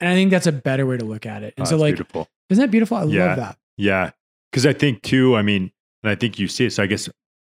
[0.00, 1.52] And I think that's a better way to look at it.
[1.58, 2.28] And Oh, so, like, beautiful.
[2.48, 2.96] isn't that beautiful?
[2.96, 3.26] I Yeah.
[3.26, 3.58] love that.
[3.76, 4.10] Yeah.
[4.50, 5.70] Because I think too, I mean,
[6.02, 6.72] and I think you see it.
[6.72, 7.10] So I guess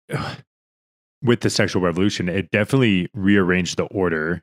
[1.22, 4.42] with the sexual revolution, it definitely rearranged the order.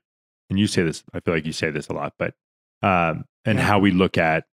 [0.51, 2.35] And you say this, I feel like you say this a lot, but
[2.83, 3.65] um, and Yeah.
[3.65, 4.47] how we look at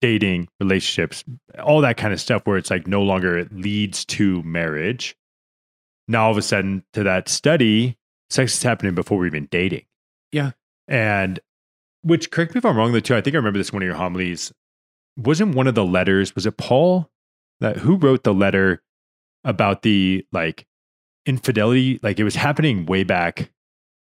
[0.00, 1.24] dating, relationships,
[1.62, 5.16] all that kind of stuff where it's like no longer it leads to marriage.
[6.08, 7.96] Now all of a sudden to that study,
[8.30, 9.84] sex is happening before we're even dating.
[10.30, 10.52] Yeah.
[10.88, 11.40] And
[12.02, 13.16] which correct me if I'm wrong though too.
[13.16, 14.52] I think I remember this one of your homilies.
[15.16, 17.10] Wasn't one of the letters, was it Paul
[17.60, 18.82] that who wrote the letter
[19.44, 20.66] about the like
[21.26, 22.00] infidelity?
[22.02, 23.50] Like it was happening way back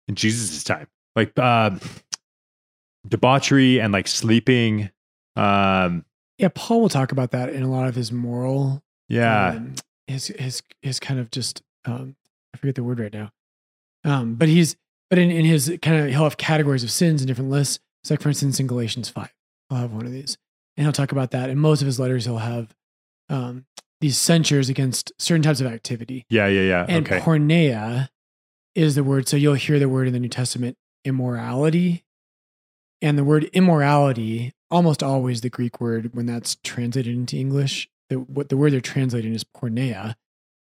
[0.08, 0.88] in Jesus' time.
[1.16, 1.80] Like um
[3.06, 4.90] debauchery and like sleeping.
[5.36, 6.04] Um
[6.38, 9.50] Yeah, Paul will talk about that in a lot of his moral yeah.
[9.50, 9.74] um,
[10.06, 12.16] his his his kind of just um
[12.54, 13.32] I forget the word right now.
[14.04, 14.76] Um, but he's
[15.10, 17.78] but in, in his kind of he'll have categories of sins and different lists.
[18.02, 19.32] It's like for instance in Galatians five,
[19.70, 20.36] I'll have one of these,
[20.76, 21.50] and he'll talk about that.
[21.50, 22.74] In most of his letters, he'll have
[23.28, 23.66] um
[24.00, 26.26] these censures against certain types of activity.
[26.28, 26.86] Yeah, yeah, yeah.
[26.88, 27.20] And okay.
[27.20, 28.08] porneia
[28.74, 29.28] is the word.
[29.28, 32.04] So you'll hear the word in the New Testament immorality.
[33.00, 38.16] And the word immorality, almost always the Greek word when that's translated into English, the,
[38.16, 40.14] what the word they're translating is porneia,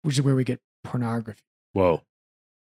[0.03, 1.41] which is where we get pornography.
[1.73, 2.01] Whoa.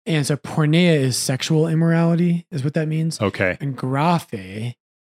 [0.05, 3.21] And so porneia is sexual immorality, is what that means.
[3.21, 3.57] Okay.
[3.59, 4.75] And graphe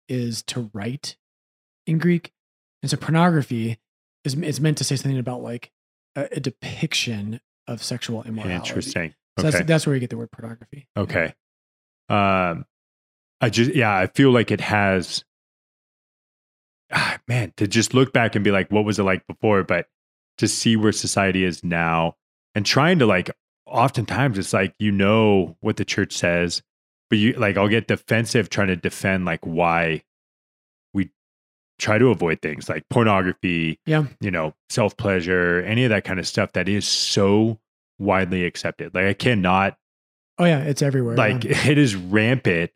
[0.10, 1.18] is to write
[1.86, 2.32] in Greek.
[2.82, 3.78] And so pornography
[4.24, 5.72] is it's meant to say something about like
[6.16, 8.56] a, a depiction of sexual immorality.
[8.56, 9.14] Interesting.
[9.38, 9.52] So Okay.
[9.52, 10.88] that's, that's where you get the word pornography.
[10.98, 11.34] Okay.
[12.10, 12.66] Um,
[13.40, 15.24] I just yeah, I feel like it has.
[16.92, 19.64] Ah, man, to just look back and be like, what was it like before?
[19.64, 19.88] But
[20.38, 22.16] to see where society is now,
[22.56, 23.30] and trying to like,
[23.66, 26.62] oftentimes it's like you know what the church says,
[27.10, 30.04] but you like I'll get defensive trying to defend like why
[30.94, 31.10] we
[31.80, 34.06] try to avoid things like pornography, Yeah.
[34.22, 37.60] you know, self pleasure, any of that kind of stuff that is so
[38.00, 38.96] widely accepted.
[38.96, 39.78] Like I cannot
[40.40, 41.18] Oh yeah, it's everywhere.
[41.18, 41.58] like yeah.
[41.68, 42.72] it is rampant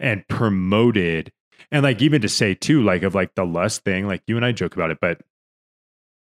[0.00, 1.32] and promoted
[1.70, 4.44] and like even to say too like of like the lust thing like you and
[4.44, 5.20] i joke about it but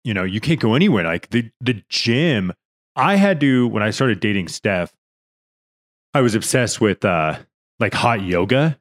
[0.03, 2.51] you know you can't go anywhere like the the gym
[2.95, 4.93] i had to when i started dating steph
[6.13, 7.37] i was obsessed with uh
[7.79, 8.77] like hot yoga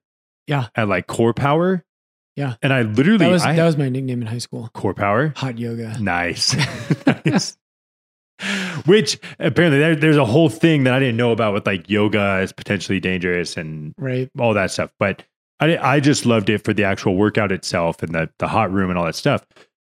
[0.46, 0.66] Yeah.
[0.74, 1.82] and like CorePower
[2.36, 2.54] Yeah.
[2.62, 4.70] And I literally, That was I, that was my nickname in high school.
[4.72, 5.32] core power.
[5.36, 5.96] Hot yoga.
[6.00, 6.54] Nice.
[7.06, 7.56] nice.
[8.86, 12.38] Which apparently there, there's a whole thing that I didn't know about with like yoga
[12.38, 14.30] is potentially dangerous and Right.
[14.38, 14.92] all that stuff.
[15.00, 15.24] But
[15.60, 18.90] I, I just loved it for the actual workout itself and the, the hot room
[18.90, 19.44] and all that stuff.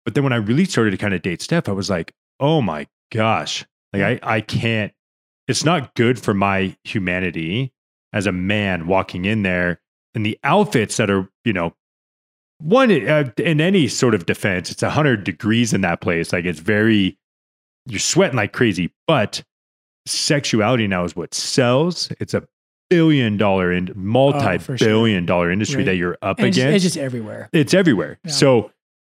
[0.04, 2.62] But then when I really started to kind of date Steph, I was like, oh
[2.62, 4.92] my gosh, like I, I can't,
[5.46, 7.72] it's not good for my humanity
[8.12, 9.80] as a man walking in there
[10.14, 11.74] and the outfits that are, you know,
[12.60, 16.32] one uh, in any sort of defense, it's 100 degrees in that place.
[16.32, 17.18] Like it's very,
[17.86, 19.42] you're sweating like crazy, but
[20.06, 22.10] sexuality now is what sells.
[22.18, 22.46] It's a
[22.90, 24.88] billion dollar and multi for sure.
[24.88, 25.86] billion dollar industry Right.
[25.86, 26.72] that you're up And it's, against.
[26.72, 27.48] just, it's just everywhere.
[27.52, 28.18] it's everywhere.
[28.24, 28.30] Yeah.
[28.32, 28.72] So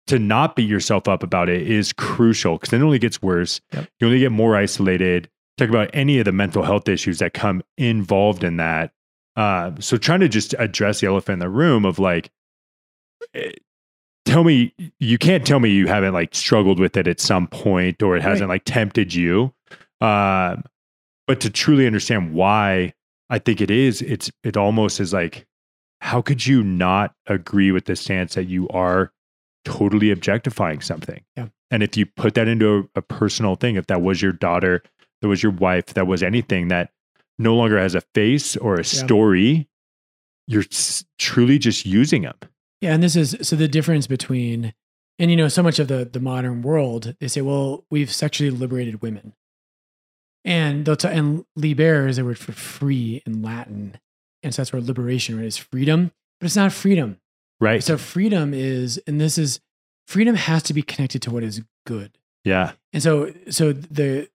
[0.07, 3.61] to not beat yourself up about it is crucial because then it only gets worse.
[3.73, 3.87] Yep.
[3.99, 5.29] You only get more isolated.
[5.57, 8.91] Talk about any of the mental health issues that come involved in that.
[9.35, 12.29] Uh, so trying to just address the elephant in the room of like,
[13.33, 13.51] eh,
[14.25, 18.01] tell me you can't tell me you haven't like struggled with it at some point
[18.03, 19.53] or it hasn't like tempted you.
[20.01, 20.63] Um,
[21.27, 22.93] but to truly understand why
[23.31, 25.47] I think it is, it's it almost is like,
[26.01, 29.13] how could you not agree with the stance that you are
[29.65, 31.23] totally objectifying something?
[31.35, 31.47] Yeah.
[31.71, 34.83] And if you put that into a, a personal thing, if that was your daughter,
[35.21, 36.91] that was your wife, that was anything that
[37.39, 39.69] no longer has a face or a story,
[40.47, 42.35] you're s- truly just using them.
[42.81, 44.73] Yeah, and this is so the difference between,
[45.19, 48.49] and you know, so much of the the modern world, they say, well, we've sexually
[48.51, 49.33] liberated women,
[50.43, 53.97] and they'll t- and liber is a word for free in Latin,
[54.43, 57.19] and so that's where liberation right, is freedom, but it's not freedom.
[57.59, 57.83] Right.
[57.83, 59.59] So freedom is, and this is
[60.07, 62.71] freedom has to be connected to what is good, yeah.
[62.93, 64.29] and so so the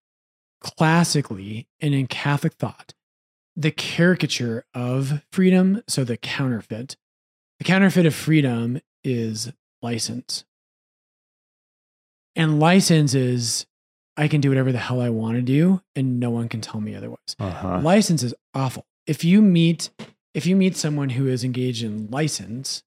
[0.60, 2.94] classically and in Catholic thought,
[3.56, 6.96] the caricature of freedom, so the counterfeit,
[7.58, 9.52] the counterfeit of freedom is
[9.82, 10.44] license.
[12.34, 13.66] And license is
[14.16, 16.80] I can do whatever the hell I want to do and no one can tell
[16.80, 17.36] me otherwise.
[17.38, 17.80] Uh-huh.
[17.80, 18.86] License is awful.
[19.06, 19.90] If you meet
[20.34, 22.82] if you meet someone who is engaged in license,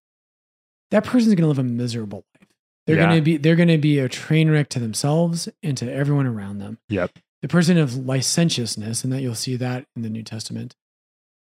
[0.92, 2.48] that person's going to live a miserable life.
[2.86, 3.06] They're Yeah.
[3.08, 6.26] going to be they're going to be a train wreck to themselves and to everyone
[6.28, 6.78] around them.
[6.90, 7.12] Yep.
[7.42, 10.76] The person of licentiousness, and that you'll see that in the New Testament.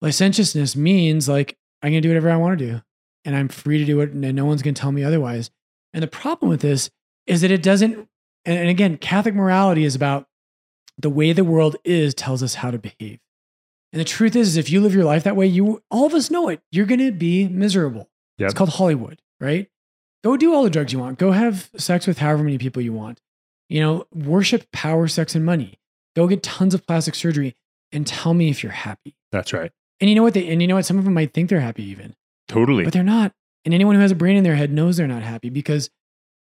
[0.01, 2.83] Licentiousness means like I'm going to do whatever I want to do,
[3.25, 5.51] and I'm free to do it, and no one's going to tell me otherwise.
[5.93, 6.91] And the problem with this
[7.27, 8.09] is that it doesn't.
[8.45, 10.27] And, and again, Catholic morality is about
[10.99, 13.19] the way the world is tells us how to behave.
[13.93, 16.15] And the truth is, is if you live your life that way, you all of
[16.15, 16.61] us know it.
[16.71, 18.09] You're going to be miserable.
[18.39, 18.47] Yep.
[18.51, 19.69] It's called Hollywood, right?
[20.25, 21.19] Go do all the drugs you want.
[21.19, 23.21] Go have sex with however many people you want.
[23.69, 25.79] You know, worship power, sex, and money.
[26.15, 27.57] Go get tons of plastic surgery
[27.91, 29.15] and tell me if you're happy.
[29.31, 29.73] That's right.
[30.01, 30.35] And you know what?
[30.35, 30.87] They and you know what?
[30.87, 32.15] Some of them might think they're happy even,
[32.49, 32.85] Totally.
[32.85, 33.33] but they're not.
[33.65, 35.91] And anyone who has a brain in their head knows they're not happy because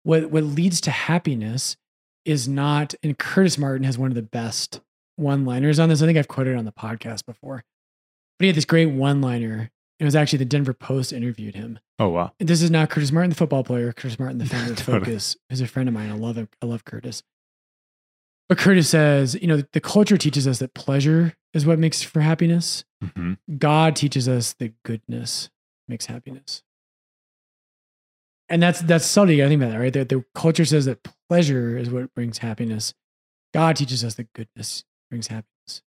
[0.03, 1.77] what what leads to happiness
[2.25, 2.93] is not.
[3.03, 4.81] And Curtis Martin has one of the best
[5.15, 6.01] one liners on this.
[6.01, 7.63] I think I've quoted it on the podcast before.
[8.39, 9.71] But he had this great one liner.
[9.99, 11.79] It was actually the Denver Post interviewed him.
[11.99, 12.33] oh wow.
[12.39, 13.93] And This is not Curtis Martin, the football player.
[13.93, 16.09] Curtis Martin, the founder of Focus, is a friend of mine.
[16.09, 16.49] I love him.
[16.61, 17.23] I love Curtis.
[18.49, 22.19] But Curtis says, you know, the culture teaches us that pleasure is what makes for
[22.21, 22.83] happiness.
[23.15, 25.49] hmm God teaches us that goodness
[25.87, 26.63] makes happiness.
[28.49, 29.15] And that's that's.
[29.15, 29.93] You gotta think about that, right?
[29.93, 32.93] The, the culture says that pleasure is what brings happiness.
[33.53, 35.81] God teaches us that goodness brings happiness.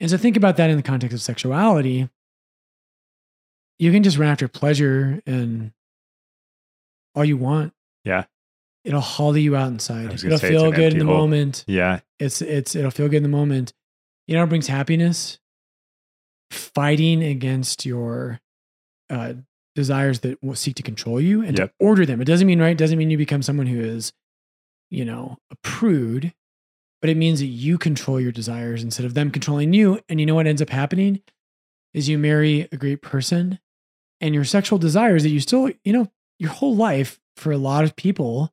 [0.00, 2.08] And so think about that in the context of sexuality.
[3.78, 5.72] You can just run after pleasure and
[7.14, 7.72] all you want.
[8.04, 8.24] Yeah.
[8.84, 10.12] It'll hollow you out inside.
[10.12, 11.16] It'll feel good in the hole.
[11.16, 11.64] moment.
[11.66, 12.00] Yeah.
[12.18, 13.72] It's it's it'll feel good in the moment.
[14.26, 15.38] You know what brings happiness?
[16.50, 18.40] Fighting against your
[19.10, 19.34] uh,
[19.74, 21.70] desires that will seek to control you and Yep.
[21.70, 22.20] to order them.
[22.20, 22.70] It doesn't mean right.
[22.72, 24.12] It doesn't mean you become someone who is,
[24.90, 26.32] you know, a prude,
[27.00, 30.00] but it means that you control your desires instead of them controlling you.
[30.08, 31.22] And you know what ends up happening
[31.92, 33.58] is you marry a great person,
[34.20, 37.84] and your sexual desires that you still, you know, your whole life for a lot
[37.84, 38.52] of people,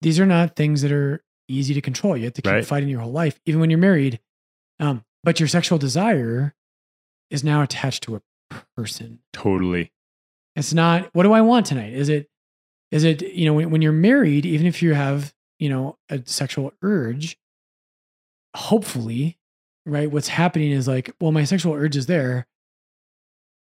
[0.00, 2.16] these are not things that are easy to control.
[2.16, 2.64] You have to keep Right.
[2.64, 4.20] fighting your whole life, even when you're married.
[4.78, 6.54] Um, but your sexual desire
[7.30, 8.22] is now attached to a
[8.76, 9.20] person.
[9.32, 9.92] Totally.
[10.60, 11.92] It's not, what do I want tonight?
[11.92, 12.28] Is it,
[12.90, 16.22] is it, you know, when, when you're married, even if you have, you know, a
[16.26, 17.38] sexual urge,
[18.54, 19.38] hopefully,
[19.86, 20.10] right?
[20.10, 22.46] What's happening is like, well, my sexual urge is there,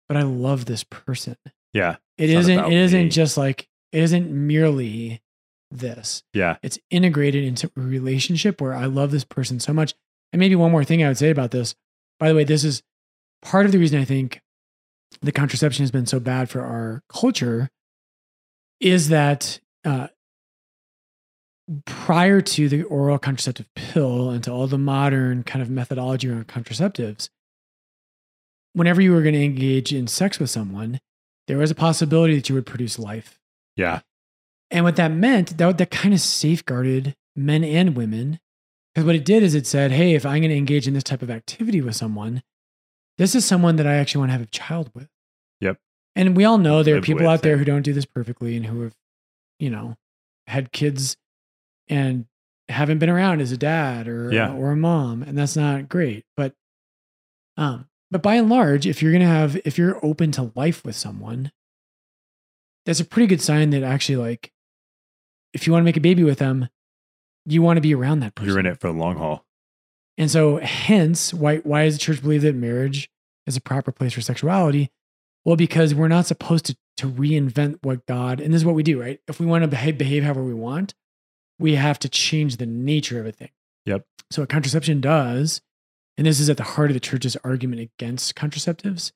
[0.09, 1.37] but I love this person.
[1.73, 1.97] Yeah.
[2.19, 3.09] Not isn't, it isn't me.
[3.09, 5.23] just like, it isn't merely
[5.71, 6.23] this.
[6.35, 6.57] Yeah.
[6.63, 9.95] It's integrated into a relationship where I love this person so much.
[10.33, 11.75] And maybe one more thing I would say about this.
[12.19, 12.83] By the way, this is
[13.43, 14.41] part of the reason I think
[15.21, 17.71] the contraception has been so bad for our culture
[18.81, 20.09] is that uh,
[21.87, 26.49] prior to the oral contraceptive pill and to all the modern kind of methodology around
[26.49, 27.29] contraceptives,
[28.73, 31.01] whenever you were going to engage in sex with someone,
[31.47, 33.39] there was a possibility that you would produce life.
[33.77, 34.01] Yeah.
[34.71, 38.41] And what that meant, that, that kind of safeguarded men and women.
[38.95, 41.03] Because what it did is it said, hey, if I'm going to engage in this
[41.03, 42.43] type of activity with someone,
[43.19, 45.09] this is someone that I actually want to have a child with.
[45.61, 45.79] Yep.
[46.17, 48.05] And we all know there are Live people with out there who don't do this
[48.05, 48.95] perfectly and who have,
[49.59, 49.97] you know,
[50.47, 51.17] had kids
[51.89, 52.27] and
[52.69, 54.53] haven't been around as a dad or Yeah.
[54.53, 56.25] or a mom, and that's not great.
[56.37, 56.55] But
[57.57, 60.97] um, but by and large, if you're gonna have if you're open to life with
[60.97, 61.53] someone,
[62.87, 64.51] that's a pretty good sign that actually like
[65.53, 66.69] if you want to make a baby with them,
[67.47, 68.49] you want to be around that person.
[68.51, 69.44] You're in it for the long haul.
[70.17, 73.11] And so, hence, why why does the church believe that marriage
[73.47, 74.91] is a proper place for sexuality?
[75.45, 78.85] Well, because we're not supposed to to reinvent what God and this is what we
[78.85, 79.19] do, right?
[79.27, 80.95] If we want to behave behave however we want,
[81.59, 83.51] we have to change the nature of a thing.
[83.87, 84.07] Yep.
[84.31, 85.61] So what contraception does,
[86.17, 89.11] and this is at the heart of the church's argument against contraceptives,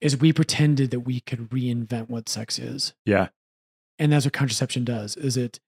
[0.00, 3.28] is we pretended that we could reinvent what sex is Yeah.
[3.98, 5.58] and that's what contraception does is it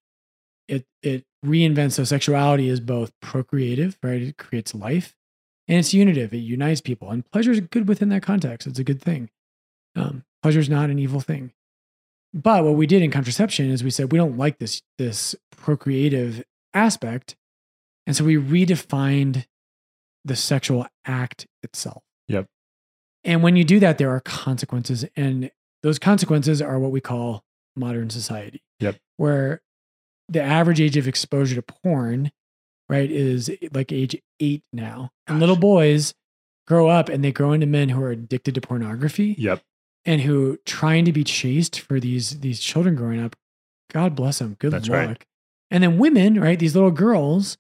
[0.70, 4.22] it it reinvents so sexuality is both procreative right?
[4.22, 5.14] It creates life
[5.68, 6.32] and it's unitive.
[6.32, 8.66] It unites people and pleasure is good within that context.
[8.66, 9.30] It's a good thing.
[9.96, 11.52] Um, pleasure is not an evil thing.
[12.32, 16.44] But what we did in contraception is we said we don't like this this procreative
[16.74, 17.36] aspect.
[18.06, 19.46] And so we redefined
[20.24, 22.02] the sexual act itself.
[22.28, 22.46] Yep.
[23.24, 25.04] and when you do that there are consequences.
[25.16, 25.50] And
[25.82, 27.42] those consequences are what we call
[27.74, 28.62] modern society.
[28.80, 28.96] Yep.
[29.16, 29.62] Where
[30.30, 32.30] the average age of exposure to porn,
[32.88, 35.10] right, is eh, like age eight now.
[35.26, 36.14] And little boys
[36.66, 39.62] grow up and they grow into men who are addicted to pornography Yep.
[40.04, 43.36] and who trying to be chased for these these children growing up.
[43.92, 44.56] God bless them.
[44.60, 45.06] Good That's luck.
[45.08, 45.24] right.
[45.72, 47.58] And then women, right, these little girls,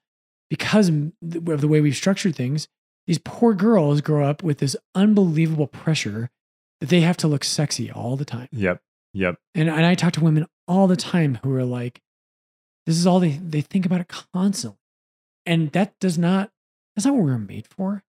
[0.48, 2.68] because of the way we've structured things,
[3.06, 6.30] these poor girls grow up with this unbelievable pressure
[6.80, 8.48] that they have to look sexy all the time.
[8.52, 8.80] Yep.
[9.12, 9.36] Yep.
[9.54, 12.00] And, and I talk to women all the time who are like,
[12.86, 14.78] this is all they, they think about it constantly.
[15.46, 16.50] And that does not,
[16.94, 18.02] that's not what we're made for.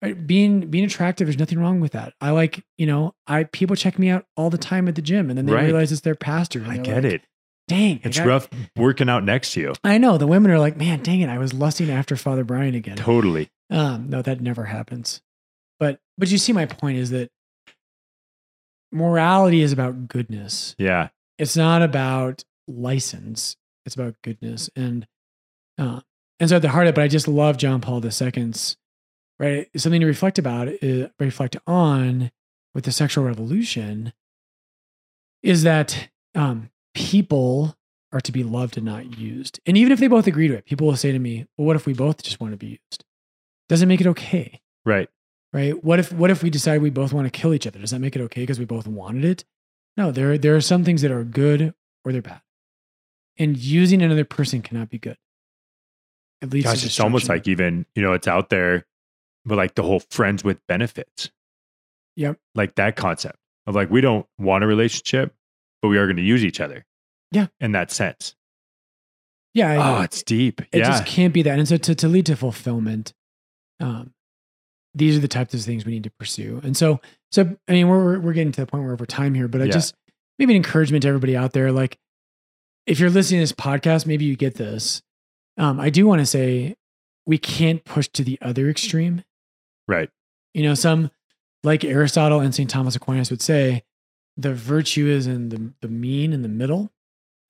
[0.00, 0.26] Right?
[0.26, 2.14] Being, being attractive, there's nothing wrong with that.
[2.20, 5.28] I like, you know, I, people check me out all the time at the gym
[5.28, 5.64] and then they Right.
[5.64, 6.64] realize it's their pastor.
[6.68, 7.22] I get like, it.
[7.66, 8.00] Dang.
[8.04, 9.74] It's like, rough working out next to you.
[9.82, 11.28] I, I know the women are like, man, dang it.
[11.28, 12.96] I was lusting after Father Brian again.
[12.96, 13.50] Totally.
[13.70, 15.20] Um, no, that never happens.
[15.80, 17.30] But, but you see, my point is that
[18.92, 21.08] morality is about goodness Yeah.
[21.36, 23.56] it's not about license
[23.88, 25.06] it's about goodness and
[25.78, 26.00] uh,
[26.38, 28.76] and so at the heart of it but i just love john paul ii's
[29.40, 32.30] right something to reflect about is, reflect on
[32.74, 34.12] with the sexual revolution
[35.42, 37.76] is that um, people
[38.12, 40.64] are to be loved and not used and even if they both agree to it
[40.64, 43.04] people will say to me well what if we both just want to be used
[43.68, 45.08] doesn't make it okay Right.
[45.52, 45.84] right?
[45.84, 47.78] What if what if we decide we both want to kill each other?
[47.78, 49.44] Does that make it okay because we both wanted it?
[49.98, 51.74] No, there there are some things that are good
[52.04, 52.40] or they're bad,
[53.38, 55.16] and using another person cannot be good.
[56.42, 58.86] It leads Gosh, it's almost like even, you know, it's out there,
[59.44, 61.30] but like the whole friends with benefits.
[62.16, 62.38] Yep.
[62.54, 63.36] Like that concept
[63.66, 65.34] of like, we don't want a relationship,
[65.82, 66.84] but we are going to use each other.
[67.32, 67.48] Yeah.
[67.60, 68.34] In that sense.
[69.54, 70.60] yeah, I- oh, it's deep.
[70.60, 70.84] it yeah.
[70.84, 71.58] just can't be that.
[71.58, 73.12] And so to to lead to fulfillment,
[73.80, 74.12] um,
[74.94, 76.60] these are the types of things we need to pursue.
[76.64, 77.00] And so
[77.32, 79.64] so I mean we're we're getting to the point where over time here, but I
[79.66, 79.72] Yeah.
[79.72, 79.94] just
[80.38, 81.98] maybe an encouragement to everybody out there, like
[82.88, 85.02] if you're listening to this podcast, maybe you get this.
[85.58, 86.76] Um, I do want to say
[87.26, 89.24] we can't push to the other extreme.
[89.86, 90.10] right.
[90.54, 91.10] You know, some
[91.62, 92.70] like Aristotle and St.
[92.70, 93.84] Thomas Aquinas would say,
[94.36, 96.90] the virtue is in the, the mean in the middle.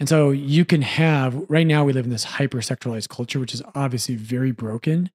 [0.01, 3.63] And so you can have, right now, we live in this hypersexualized culture, which is
[3.75, 5.11] obviously very broken.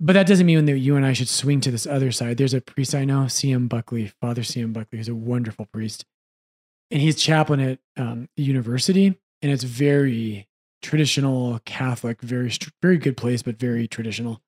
[0.00, 2.36] But that doesn't mean that you and I should swing to this other side.
[2.36, 3.68] There's a priest I know, C.M.
[3.68, 4.72] Buckley, Father C.M.
[4.72, 6.04] Buckley, who's a wonderful priest.
[6.90, 9.18] And he's chaplain at um, the university.
[9.42, 10.48] And it's very
[10.82, 14.40] traditional Catholic, very, very good place, but very traditional.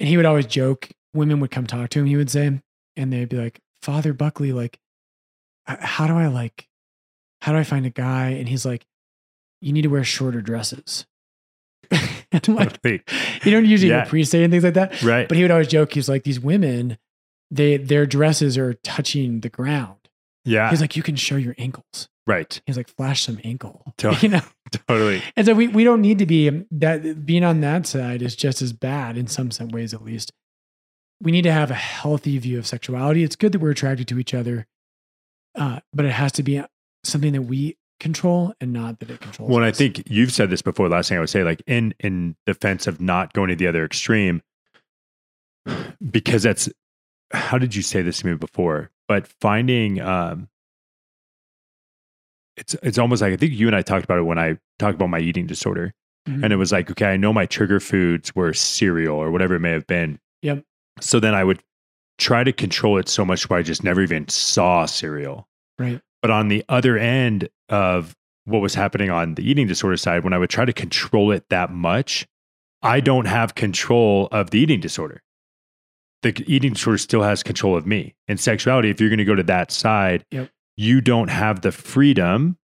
[0.00, 2.60] And he would always joke, women would come talk to him, he would say,
[2.96, 4.78] and they'd be like, Father Buckley, like,
[5.66, 6.68] how do I like,
[7.42, 8.30] how do I find a guy?
[8.30, 8.84] And he's like,
[9.60, 11.06] you need to wear shorter dresses.
[12.32, 14.04] and like, you don't usually Yeah.
[14.04, 15.00] priests say and things like that.
[15.02, 15.28] Right.
[15.28, 16.98] But he would always joke, he's like, these women,
[17.50, 20.05] they their dresses are touching the ground.
[20.46, 20.70] Yeah.
[20.70, 22.08] He's like, you can show your ankles.
[22.26, 22.60] right.
[22.66, 23.82] He's like, flash some ankle.
[23.98, 24.22] Totally.
[24.22, 24.42] You know?
[24.88, 25.22] Totally.
[25.36, 28.34] And so we, we don't need to be um, that being on that side is
[28.36, 30.32] just as bad in some some ways at least.
[31.20, 33.22] We need to have a healthy view of sexuality.
[33.22, 34.66] It's good that we're attracted to each other,
[35.54, 36.62] uh, but it has to be
[37.04, 39.48] something that we control and not that it controls.
[39.48, 40.88] Well, and I think you've said this before.
[40.88, 43.84] Last thing I would say, like in in defense of not going to the other
[43.84, 44.42] extreme,
[46.10, 46.68] because that's
[47.32, 48.90] how did you say this to me before?
[49.08, 50.48] But finding um,
[52.56, 54.94] it's it's almost like I think you and I talked about it when I talked
[54.94, 55.92] about my eating disorder,
[56.28, 56.42] Mhm.
[56.44, 59.60] and it was like, okay, I know my trigger foods were cereal or whatever it
[59.60, 60.18] may have been.
[60.42, 60.64] Yep.
[61.00, 61.62] So then I would
[62.18, 65.46] try to control it so much where I just never even saw cereal.
[65.78, 66.00] right.
[66.22, 70.32] But on the other end of what was happening on the eating disorder side, when
[70.32, 72.26] I would try to control it that much,
[72.82, 75.22] I don't have control of the eating disorder.
[76.26, 78.14] The eating disorder still has control of me.
[78.26, 80.50] In sexuality, if you're going to go to that side, Yep.
[80.76, 82.58] you don't have the freedom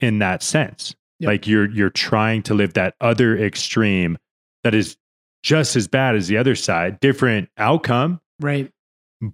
[0.00, 0.94] in that sense.
[1.18, 1.26] Yep.
[1.28, 4.18] Like you're you're trying to live that other extreme
[4.62, 4.96] that is
[5.42, 8.70] just as bad as the other side, different outcome, Right.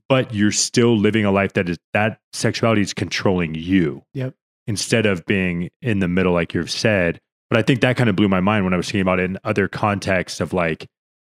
[0.08, 4.02] but you're still living a life that is that sexuality is controlling you.
[4.14, 4.34] Yep.
[4.66, 7.20] Instead of being in the middle, like you've said.
[7.50, 9.24] But I think that kind of blew my mind when I was thinking about it
[9.24, 10.86] in other contexts of like,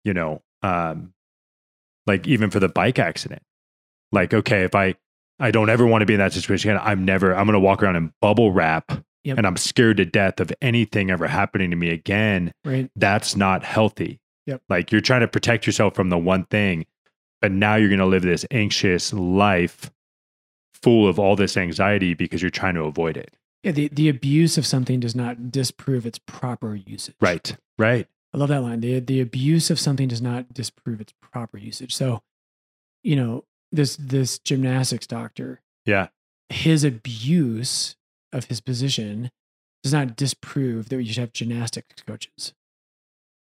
[0.04, 1.12] you know, um,
[2.08, 3.42] like even for the bike accident.
[4.10, 4.94] Like, okay, if I
[5.38, 7.82] I don't ever want to be in that situation again, I'm never I'm gonna walk
[7.82, 8.90] around in bubble wrap
[9.24, 9.36] Yep.
[9.38, 12.90] and I'm scared to death of anything ever happening to me again Right.
[12.96, 14.20] that's not healthy.
[14.46, 14.62] Yep.
[14.68, 16.86] Like you're trying to protect yourself from the one thing,
[17.42, 19.90] but now you're going to live this anxious life
[20.72, 23.30] full of all this anxiety because you're trying to avoid it.
[23.64, 23.72] Yeah.
[23.72, 27.16] The, the abuse of something does not disprove its proper usage.
[27.20, 27.54] Right.
[27.76, 28.06] Right.
[28.34, 28.80] I love that line.
[28.80, 31.94] The, the abuse of something does not disprove its proper usage.
[31.94, 32.22] So,
[33.02, 36.08] you know, this, this gymnastics doctor, Yeah.
[36.50, 37.96] his abuse
[38.32, 39.30] of his position
[39.82, 42.52] does not disprove that you should have gymnastics coaches.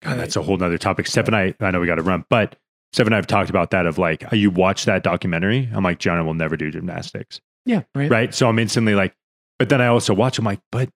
[0.03, 1.07] God, that's a whole nother topic.
[1.07, 2.55] Steph and I, I know we got to run, but
[2.93, 5.69] Steph and I have talked about that of like, you watch that documentary.
[5.73, 7.41] I'm like, Jonah will never do gymnastics.
[7.65, 7.83] Yeah.
[7.95, 8.11] Right.
[8.11, 8.35] Right.
[8.35, 9.15] So I'm instantly like,
[9.57, 10.89] but then I also watch, I'm like, but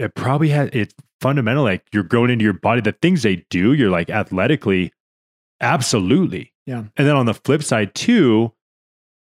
[0.00, 1.62] it probably has, it's fundamental.
[1.62, 2.80] Like you're growing into your body.
[2.80, 4.92] The things they do, you're like athletically,
[5.60, 6.52] absolutely.
[6.66, 6.84] Yeah.
[6.96, 8.52] And then on the flip side, too,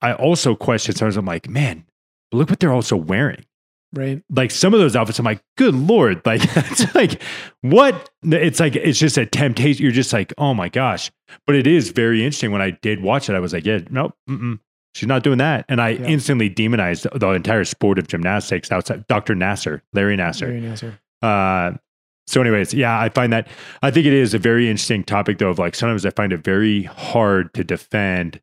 [0.03, 1.85] I also question sometimes, I'm like, man,
[2.33, 3.45] look what they're also wearing.
[3.95, 4.23] Right.
[4.29, 6.21] Like some of those outfits, I'm like, good Lord.
[6.27, 7.23] Like, it's like,
[7.62, 8.11] what?
[8.23, 9.83] It's like, it's just a temptation.
[9.83, 11.11] You're just like, oh my gosh.
[11.47, 12.53] But it is very interesting.
[12.53, 14.61] When I did watch it, I was like, yeah, nope, mm-mm,
[14.99, 15.64] she's not doing that.
[15.68, 16.07] And I Yeah.
[16.07, 19.34] instantly demonized the entire sport of gymnastics outside Dr.
[19.34, 20.49] Nassar, Larry Nassar.
[20.49, 20.99] Larry Nassar.
[21.22, 21.76] Uh,
[22.26, 23.49] so, anyways, yeah, I find that
[23.82, 25.49] I think it is a very interesting topic, though.
[25.51, 28.40] Of like sometimes I find it very hard to defend,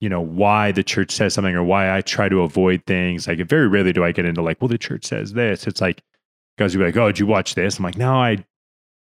[0.00, 3.26] you know, why the church says something or why I try to avoid things.
[3.26, 5.66] Like, very rarely do I get into like, well, the church says this.
[5.66, 6.02] It's like
[6.58, 7.78] guys will be like, oh, did you watch this?
[7.78, 8.44] I'm like, no, I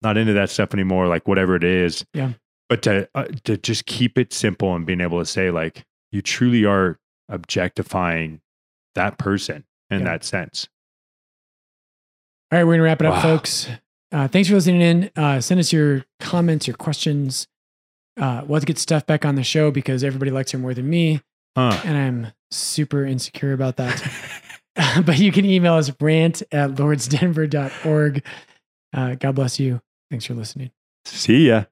[0.02, 1.06] not into that stuff anymore.
[1.06, 2.04] Like, whatever it is.
[2.12, 2.32] Yeah.
[2.68, 6.22] But to uh, to just keep it simple and being able to say like, you
[6.22, 6.98] truly are
[7.28, 8.40] objectifying
[8.94, 10.04] that person in Yeah.
[10.06, 10.68] that sense.
[12.52, 13.22] All right, we're gonna wrap it up, Wow.
[13.22, 13.68] folks.
[14.12, 15.10] Uh, thanks for listening in.
[15.16, 17.46] Uh, send us your comments, your questions.
[18.16, 20.74] Uh, we'll have to get Steph back on the show because everybody likes her more
[20.74, 21.20] than me,
[21.56, 21.80] Huh.
[21.84, 24.02] and I'm super insecure about that.
[25.04, 28.24] but you can email us rant at lordsdenver.org.
[28.92, 29.80] Uh, God bless you.
[30.10, 30.70] Thanks for listening.
[31.04, 31.64] See ya.